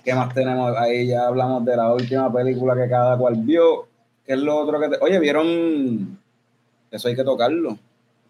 [0.05, 0.77] ¿Qué más tenemos?
[0.77, 3.87] Ahí ya hablamos de la última película que cada cual vio.
[4.27, 4.97] ¿Qué es lo otro que te...
[5.01, 6.19] Oye, ¿vieron?
[6.91, 7.77] Eso hay que tocarlo.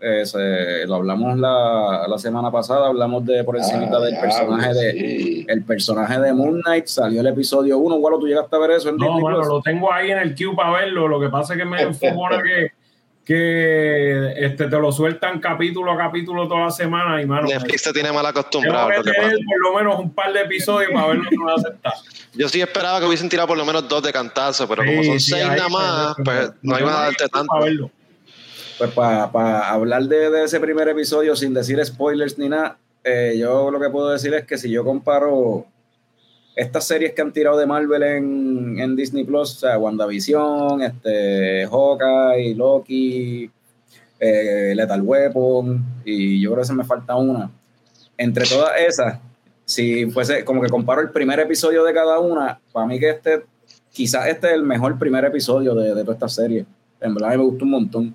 [0.01, 4.75] Eh, se- lo hablamos la, la semana pasada, hablamos de por encima Ah, del personaje
[4.75, 5.47] de sí.
[5.49, 8.91] el personaje de Moon Knight, salió el episodio 1, Gualo, ¿tú llegaste a ver eso
[8.91, 9.49] en No, Disney bueno, Plus?
[9.49, 11.09] lo tengo ahí en el queue para verlo.
[11.09, 12.72] Lo que pasa es que me enfocona que,
[13.25, 17.93] que este, te lo sueltan capítulo a capítulo toda la semana y, mano, Netflix te
[17.93, 18.89] tiene mal acostumbrado.
[18.89, 21.53] que tener por lo menos un par de episodios para ver lo que me va
[21.53, 21.93] a aceptar.
[22.35, 25.20] Yo sí esperaba que hubiesen tirado por lo menos dos de cantazo, pero como son
[25.20, 27.64] sí, seis nada más, pero- pues no iban a darte para tanto.
[27.64, 27.91] verlo.
[28.77, 33.70] Pues para hablar de, de ese primer episodio sin decir spoilers ni nada, eh, yo
[33.70, 35.66] lo que puedo decir es que si yo comparo
[36.57, 41.66] estas series que han tirado de Marvel en, en Disney Plus, o sea, WandaVision, este,
[41.66, 43.50] Hawkeye, Loki,
[44.20, 47.50] eh, Lethal Weapon, y yo creo que se me falta una.
[48.16, 49.18] Entre todas esas,
[49.64, 53.42] si fuese como que comparo el primer episodio de cada una, para mí que este,
[53.92, 56.64] quizás este es el mejor primer episodio de, de toda esta serie.
[57.00, 58.14] En verdad a mí me gustó un montón.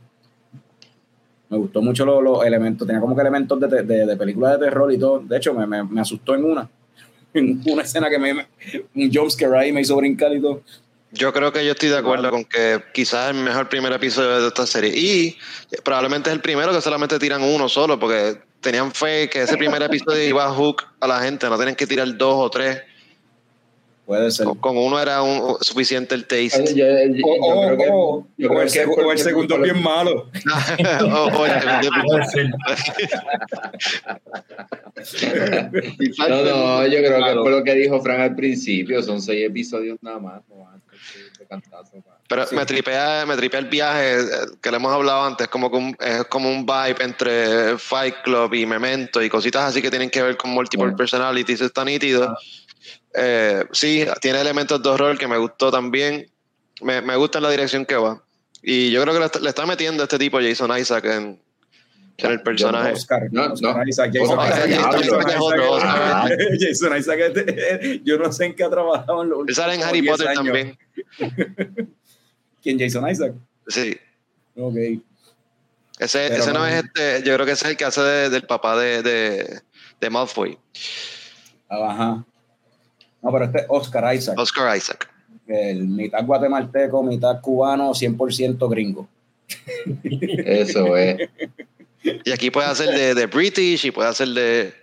[1.49, 4.65] Me gustó mucho los, los elementos, tenía como que elementos de, de, de película de
[4.65, 5.19] terror y todo.
[5.19, 6.69] De hecho, me, me asustó en una.
[7.34, 8.34] Una escena que me.
[8.34, 8.47] me-
[8.95, 10.63] un jumpscare ahí me hizo brincar y todo.
[11.11, 14.41] Yo creo que yo estoy de acuerdo con que quizás es el mejor primer episodio
[14.41, 14.91] de esta serie.
[14.95, 15.38] Y
[15.84, 19.82] probablemente es el primero que solamente tiran uno solo, porque tenían fe que ese primer
[19.82, 22.82] episodio iba a hook a la gente, no tienen que tirar dos o tres.
[24.10, 24.47] Puede ser.
[24.47, 26.74] Con, con uno era un, suficiente el taste.
[26.74, 29.55] Yo- yo- yo O, creo que- o- yo o creo el, que o el segundo
[29.57, 30.32] es bien malo.
[31.03, 32.47] O- o el segundo- Puede ser.
[35.99, 39.45] Quizás No, no, yo creo que fue lo que dijo Frank al principio, son seis
[39.45, 40.68] episodios nada más, no.
[42.28, 44.26] Pero me tripea, me tripea el viaje eh,
[44.62, 48.53] que le hemos hablado antes, como que un- es como un vibe entre Fight Club
[48.53, 50.97] y Memento y cositas así que tienen que ver con multiple Bueno.
[50.97, 52.36] personalities, está nítido.
[53.14, 56.30] Eh, sí, tiene elementos de horror que me gustó también.
[56.82, 58.24] Me, me gusta la dirección que va.
[58.62, 61.41] Y yo creo que le está, le está metiendo a este tipo Jason Isaac en,
[62.18, 62.91] en el personaje.
[62.93, 63.28] Oscar.
[63.32, 63.88] No, no.
[63.88, 64.39] Isaac, Jason
[66.97, 67.22] Isaac,
[68.03, 70.28] yo no sé en qué ha trabajado en los Él sale en Harry 10 Potter
[70.30, 70.43] años.
[70.43, 70.78] también.
[72.62, 72.80] ¿Quién?
[72.80, 73.34] Jason Isaac.
[73.68, 73.97] Sí.
[74.57, 74.76] Ok.
[75.99, 78.01] Ese, Pero ese no no- es este, yo creo que ese es el que hace
[78.01, 79.62] de- del papá de, de,
[79.99, 80.57] de Malfoy,
[81.70, 82.24] Ajá.
[83.22, 84.38] No, pero este es Oscar Isaac.
[84.39, 85.09] Oscar Isaac.
[85.47, 89.07] El mitad guatemalteco, mitad cubano, 100% gringo.
[90.03, 91.30] Eso es.
[92.03, 94.74] Y aquí puede hacer de, de British y puede hacer de.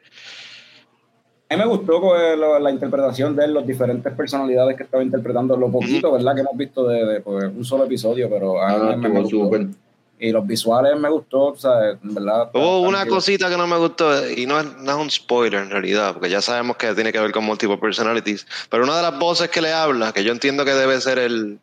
[1.49, 5.57] A mí me gustó pues, la interpretación de él, las diferentes personalidades que estaba interpretando,
[5.57, 6.35] lo poquito, ¿verdad?
[6.35, 9.21] Que hemos visto de, de, pues, un solo episodio, pero a mí Ah, me, me
[9.21, 9.57] estuvo gustó.
[9.57, 9.86] súper.
[10.19, 12.51] Y los visuales me gustó, o sea, en verdad.
[12.55, 15.71] Hubo una cosita que no me gustó y no es, no es un spoiler en
[15.71, 18.47] realidad, porque ya sabemos que tiene que ver con multiple personalities.
[18.71, 21.59] Pero una de las voces que le habla, que yo entiendo que debe ser el,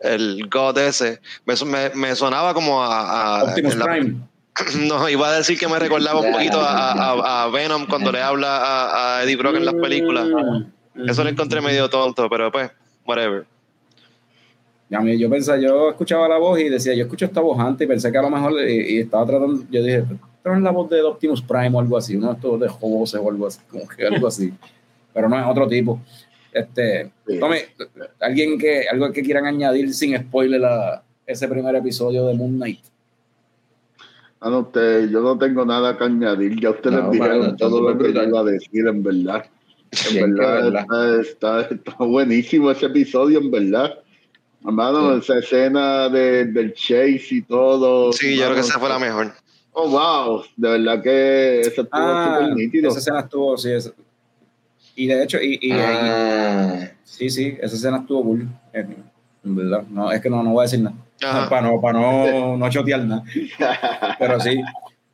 [0.00, 3.38] el God ese, me, me, me sonaba como a.
[3.40, 4.16] a- Optimus la- Prime.
[4.80, 8.20] No, iba a decir que me recordaba un poquito a, a- a Venom cuando le
[8.20, 10.26] habla a, a Eddie Brock en las películas.
[10.94, 11.08] Mm.
[11.08, 12.70] Eso lo encontré medio tonto, pero pues,
[13.06, 13.46] whatever.
[14.92, 17.84] A mí, yo pensaba, yo escuchaba la voz y decía, yo escucho esta voz antes
[17.84, 20.04] y pensé que a lo mejor, y, y estaba tratando, yo dije,
[20.42, 23.20] pero es la voz de Optimus Prime o algo así, uno de estos de voces
[23.22, 24.52] o algo así, como que algo así.
[25.12, 26.00] Pero no es otro tipo.
[26.52, 27.38] Este, Sí.
[27.40, 27.62] tome,
[28.20, 32.80] alguien que, algo que quieran añadir sin spoiler a ese primer episodio de Moon Knight.
[34.40, 36.58] Ah, no, usted, yo no tengo nada que añadir.
[36.60, 39.44] Ya ustedes No, dijeron todo lo súper que yo iba a decir, en verdad.
[39.92, 43.98] Sí, En que verdad, está, está, está buenísimo ese episodio, en verdad.
[44.64, 48.12] Hermano, esa escena de, del chase y todo.
[48.12, 49.32] Sí, yo creo que esa fue la mejor.
[49.72, 50.42] Oh, wow.
[50.56, 52.90] De verdad que eso estuvo Ah, súper nítido.
[52.90, 53.92] esa escena estuvo, sí, esa-
[54.96, 58.96] y de hecho, y, y- Ah, sí, sí, esa escena estuvo cool, en
[59.42, 60.96] en verdad, no, es que no, no voy a decir nada.
[61.24, 61.48] Ajá.
[61.48, 63.22] para no, para no, no chotear nada.
[64.18, 64.60] Pero sí,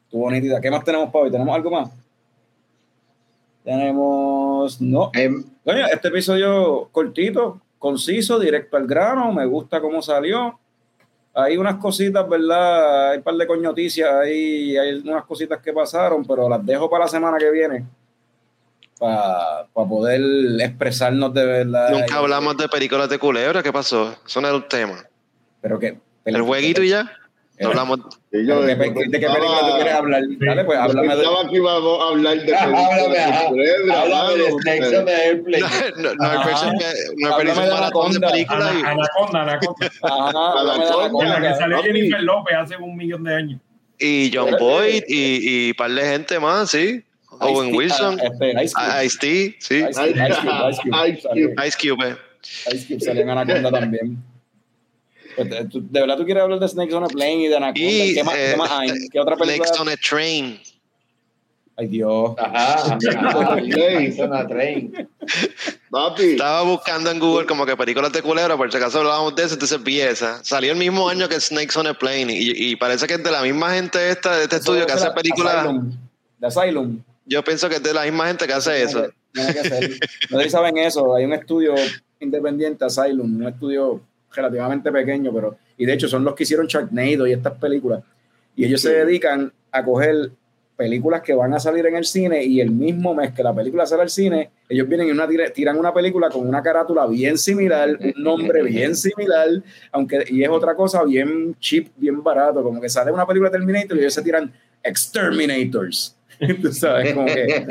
[0.05, 0.61] estuvo nítida.
[0.61, 1.31] ¿Qué más tenemos para hoy?
[1.31, 1.91] ¿Tenemos algo más?
[3.65, 5.11] Tenemos no.
[5.15, 10.59] Em, Coño, este episodio cortito, conciso, directo al grano, me gusta cómo salió.
[11.33, 13.11] Hay unas cositas, ¿verdad?
[13.11, 17.05] Hay un par de coñoticias ahí, hay unas cositas que pasaron, pero las dejo para
[17.05, 17.85] la semana que viene.
[18.99, 20.21] Para poder
[20.61, 21.91] expresarnos de verdad.
[21.91, 24.17] Nunca hablamos de películas de culebra, ¿qué pasó?
[24.27, 25.05] Eso no era un tema.
[25.61, 25.97] Pero que.
[26.25, 27.09] El jueguito y ya.
[27.59, 28.01] No hablamos.
[28.31, 30.23] ¿De, qué- de qué película tú quieres hablar?
[30.41, 31.23] Dale, pues háblame de.
[31.23, 34.59] pensaba que íbamos a hablar de Háblame, de mano.
[34.61, 35.65] Snakes on the Airplane.
[35.97, 36.31] No, no,
[37.37, 39.91] hay de maratón de películas Anaconda, Anaconda.
[40.03, 41.23] Anaconda.
[41.25, 41.83] En la que papi.
[41.83, 43.61] Jennifer López hace un millón de años.
[43.99, 47.03] y John Boyd y, y par de gente más, sí.
[47.39, 49.05] Owen Wilson, ah, este, Ice Cube.
[49.05, 49.85] Ice-T, sí.
[49.91, 51.09] Ice Cube, Ice Cube, Ice Cube.
[51.09, 51.49] Ice Salió.
[51.55, 51.67] Cube.
[51.69, 52.09] Ice Cube.
[52.09, 52.17] eh.
[52.75, 54.23] Ice Cube salió en Anaconda también.
[55.37, 57.81] Eh, tú- ¿De verdad tú quieres hablar de Snakes on a Plane y de Anaconda?
[57.81, 58.91] Y ¿Qué, más, eh, qué más hay?
[59.13, 59.67] ¿Qué otra película?
[59.69, 60.61] Next on a Train.
[61.79, 62.31] Ay, Dios.
[62.39, 62.75] Ajá.
[62.75, 62.99] ajá.
[63.61, 65.09] Snakes on a Train.
[65.91, 69.45] Papi, Estaba buscando en Google como que películas de culebra, por si acaso hablábamos de
[69.45, 70.43] eso, entonces vi esa.
[70.43, 73.31] Salió el mismo año que Snakes on a Plane y, y parece que es de
[73.31, 75.55] la misma gente esta, de este estudio que hace de películas.
[75.57, 75.93] Asylum.
[76.39, 77.03] De Asylum.
[77.27, 79.07] Yo pienso que es de la misma gente que hace eso.
[79.35, 79.99] Que ser.
[80.31, 81.15] No sé si saben eso.
[81.15, 81.75] Hay un estudio
[82.21, 84.01] independiente, Asylum, un estudio
[84.37, 85.57] relativamente pequeño, pero.
[85.77, 88.03] Y de hecho son los que hicieron Sharknado y estas películas.
[88.55, 90.31] Y ellos se dedican a coger
[90.77, 93.87] películas que van a salir en el cine y el mismo mes que la película
[93.87, 97.39] sale al cine, ellos vienen y una, tira- tiran una película con una carátula bien
[97.39, 99.49] similar, un nombre bien similar,
[99.91, 103.57] aunque y es otra cosa bien cheap, bien barato, como que sale una película de
[103.57, 106.15] Terminator y ellos se tiran Exterminators.
[106.63, 107.65] Tú sabes, como que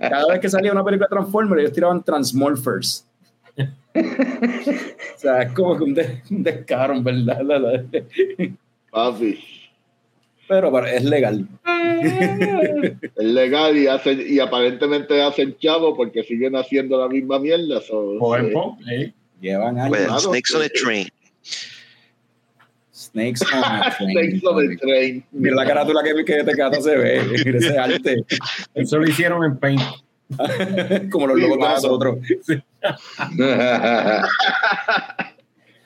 [0.00, 3.06] cada vez que salía una película de Transformers, ellos tiraban Transmorphers.
[3.94, 7.42] o sea, es como que un, de- un descaro, en verdad.
[7.42, 7.84] la- la-
[8.90, 9.38] papi.
[10.48, 11.46] Pero, pero es legal.
[13.16, 17.80] Es legal y, hacen, y aparentemente hacen chavo porque siguen haciendo la misma mierda.
[17.80, 18.14] so,
[18.90, 19.12] eh.
[19.40, 20.22] Llevan años.
[20.22, 20.68] Snakes on a.
[20.68, 21.08] Train.
[22.92, 24.10] Snakes on a train.
[24.12, 25.24] Snakes on a train.
[25.32, 27.22] Mira la carátula que, que te cata se ve.
[27.44, 28.24] Mira ese arte.
[28.74, 29.80] Eso lo hicieron en Paint.
[31.10, 32.18] como los logos de nosotros.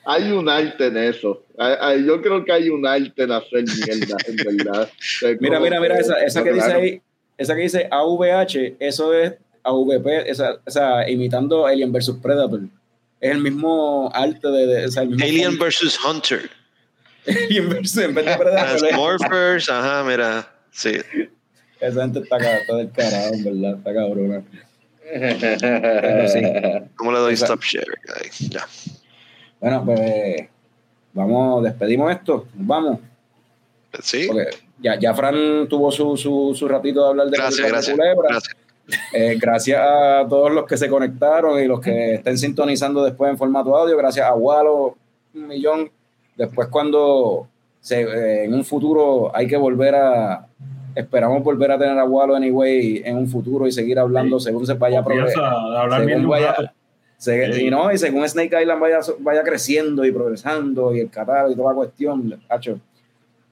[0.05, 1.43] Hay un arte en eso.
[2.05, 4.89] Yo creo que hay un arte en hacer mierda, en verdad.
[5.39, 7.01] Mira, mira, mira, esa, esa que dice ahí,
[7.37, 9.33] esa que dice AVH, eso es
[9.63, 12.61] AVP, esa, o sea, imitando Alien vs Predator.
[13.19, 15.65] Es el mismo arte de, de- o sea, el mismo Alien fondo.
[15.65, 15.99] vs.
[16.03, 16.49] Hunter.
[17.27, 18.77] Alien vs en vez de Predator.
[18.79, 20.51] Transmorphers, ajá, mira.
[20.71, 20.93] Sí.
[21.79, 24.43] Esa gente está, está del carajo, en verdad, está cabrona.
[26.95, 27.85] ¿Cómo le doy Esa- stop share?
[28.15, 28.65] Ahí, Ya.
[29.59, 30.47] Bueno, pues
[31.13, 32.99] vamos, despedimos esto, vamos.
[34.01, 34.27] Sí.
[34.27, 34.47] Porque
[34.79, 37.95] ya, ya Fran tuvo su, su, su ratito de hablar de Gracias, gracias.
[37.97, 38.29] culebra.
[38.29, 38.55] Gracias.
[39.13, 43.37] Eh, gracias a todos los que se conectaron y los que estén sintonizando después en
[43.37, 43.95] formato audio.
[43.97, 44.97] Gracias a Walo,
[45.35, 45.91] un millón.
[46.35, 47.47] Después cuando
[47.81, 50.47] se, eh, en un futuro hay que volver a...
[50.99, 54.73] Esperamos volver a tener a Walo anyway en un futuro y seguir hablando según se
[54.73, 55.31] vaya rato.
[57.17, 57.65] se- Sí.
[57.65, 61.55] y no, y según Snake Island vaya, vaya creciendo y progresando y el catálogo y
[61.55, 62.79] toda la cuestión, hacho.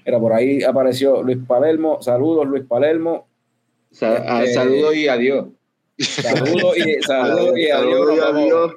[0.06, 2.02] Era por ahí apareció Luis Palermo.
[2.02, 3.28] Saludos, Luis Palermo.
[3.92, 5.46] Sa- ah, Este- Saludos y adiós.
[6.00, 7.82] Saludos y, saludos y adiós.
[7.82, 8.74] Saludos Nos vamos, adiós.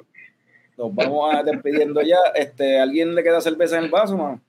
[0.77, 2.17] nos vamos a despidiendo ya.
[2.35, 4.41] Este, ¿Alguien le queda cerveza en el vaso, man?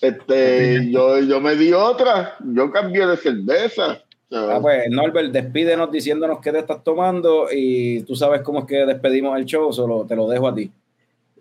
[0.00, 2.36] Este, yo, yo me di otra.
[2.44, 4.02] Yo cambié de cerveza.
[4.32, 8.84] Ah, pues, Norbert, despídenos diciéndonos qué te estás tomando y tú sabes cómo es que
[8.84, 10.70] despedimos el show, solo te lo dejo a ti.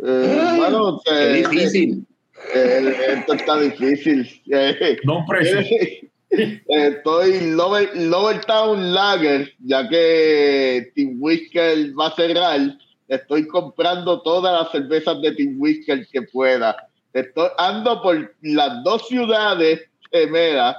[0.03, 2.05] eh, hermano, Qué eh, difícil.
[2.53, 4.29] eh, esto está difícil.
[4.51, 5.65] Eh, No pressure.
[6.37, 12.59] Eh, Estoy Lower, Lower Town Lager, ya que Team Whisker va a cerrar.
[13.07, 16.75] Estoy comprando todas las cervezas de Team Whisker que pueda.
[17.15, 20.75] Estoy, ando por las dos ciudades gemelas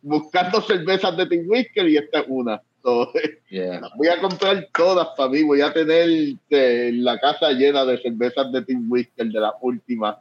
[0.00, 2.62] buscando cervezas de Team Whisker y esta es una.
[2.82, 3.12] So,
[3.50, 3.80] Yeah.
[3.80, 5.42] las voy a comprar todas para mí.
[5.42, 6.08] Voy a tener
[6.50, 10.16] eh, la casa llena de cervezas de Team Whisker de las últimas.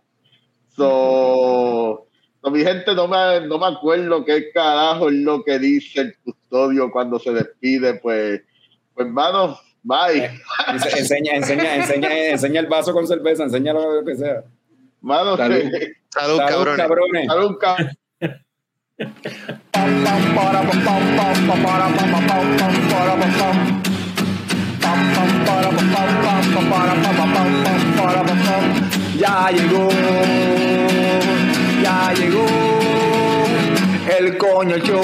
[0.76, 2.08] So,
[2.42, 6.18] so, mi gente, no me, no me acuerdo qué carajo es lo que dice el
[6.18, 7.96] custodio cuando se despide.
[7.96, 8.42] Pues,
[8.94, 10.30] pues hermano, bye.
[10.68, 14.44] Ense- Enseña, enseña, enseña, enseña el vaso con cerveza, enseña lo que sea.
[15.04, 15.58] Mano, Salud.
[15.60, 16.78] Salud, Salud, cabrones.
[16.78, 17.28] cabrones.
[17.28, 17.90] Salud, cabrón.
[29.20, 29.90] Ya llegó,
[31.82, 32.46] ya llegó
[34.18, 35.02] el coño show,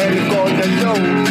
[0.00, 1.30] el coño show.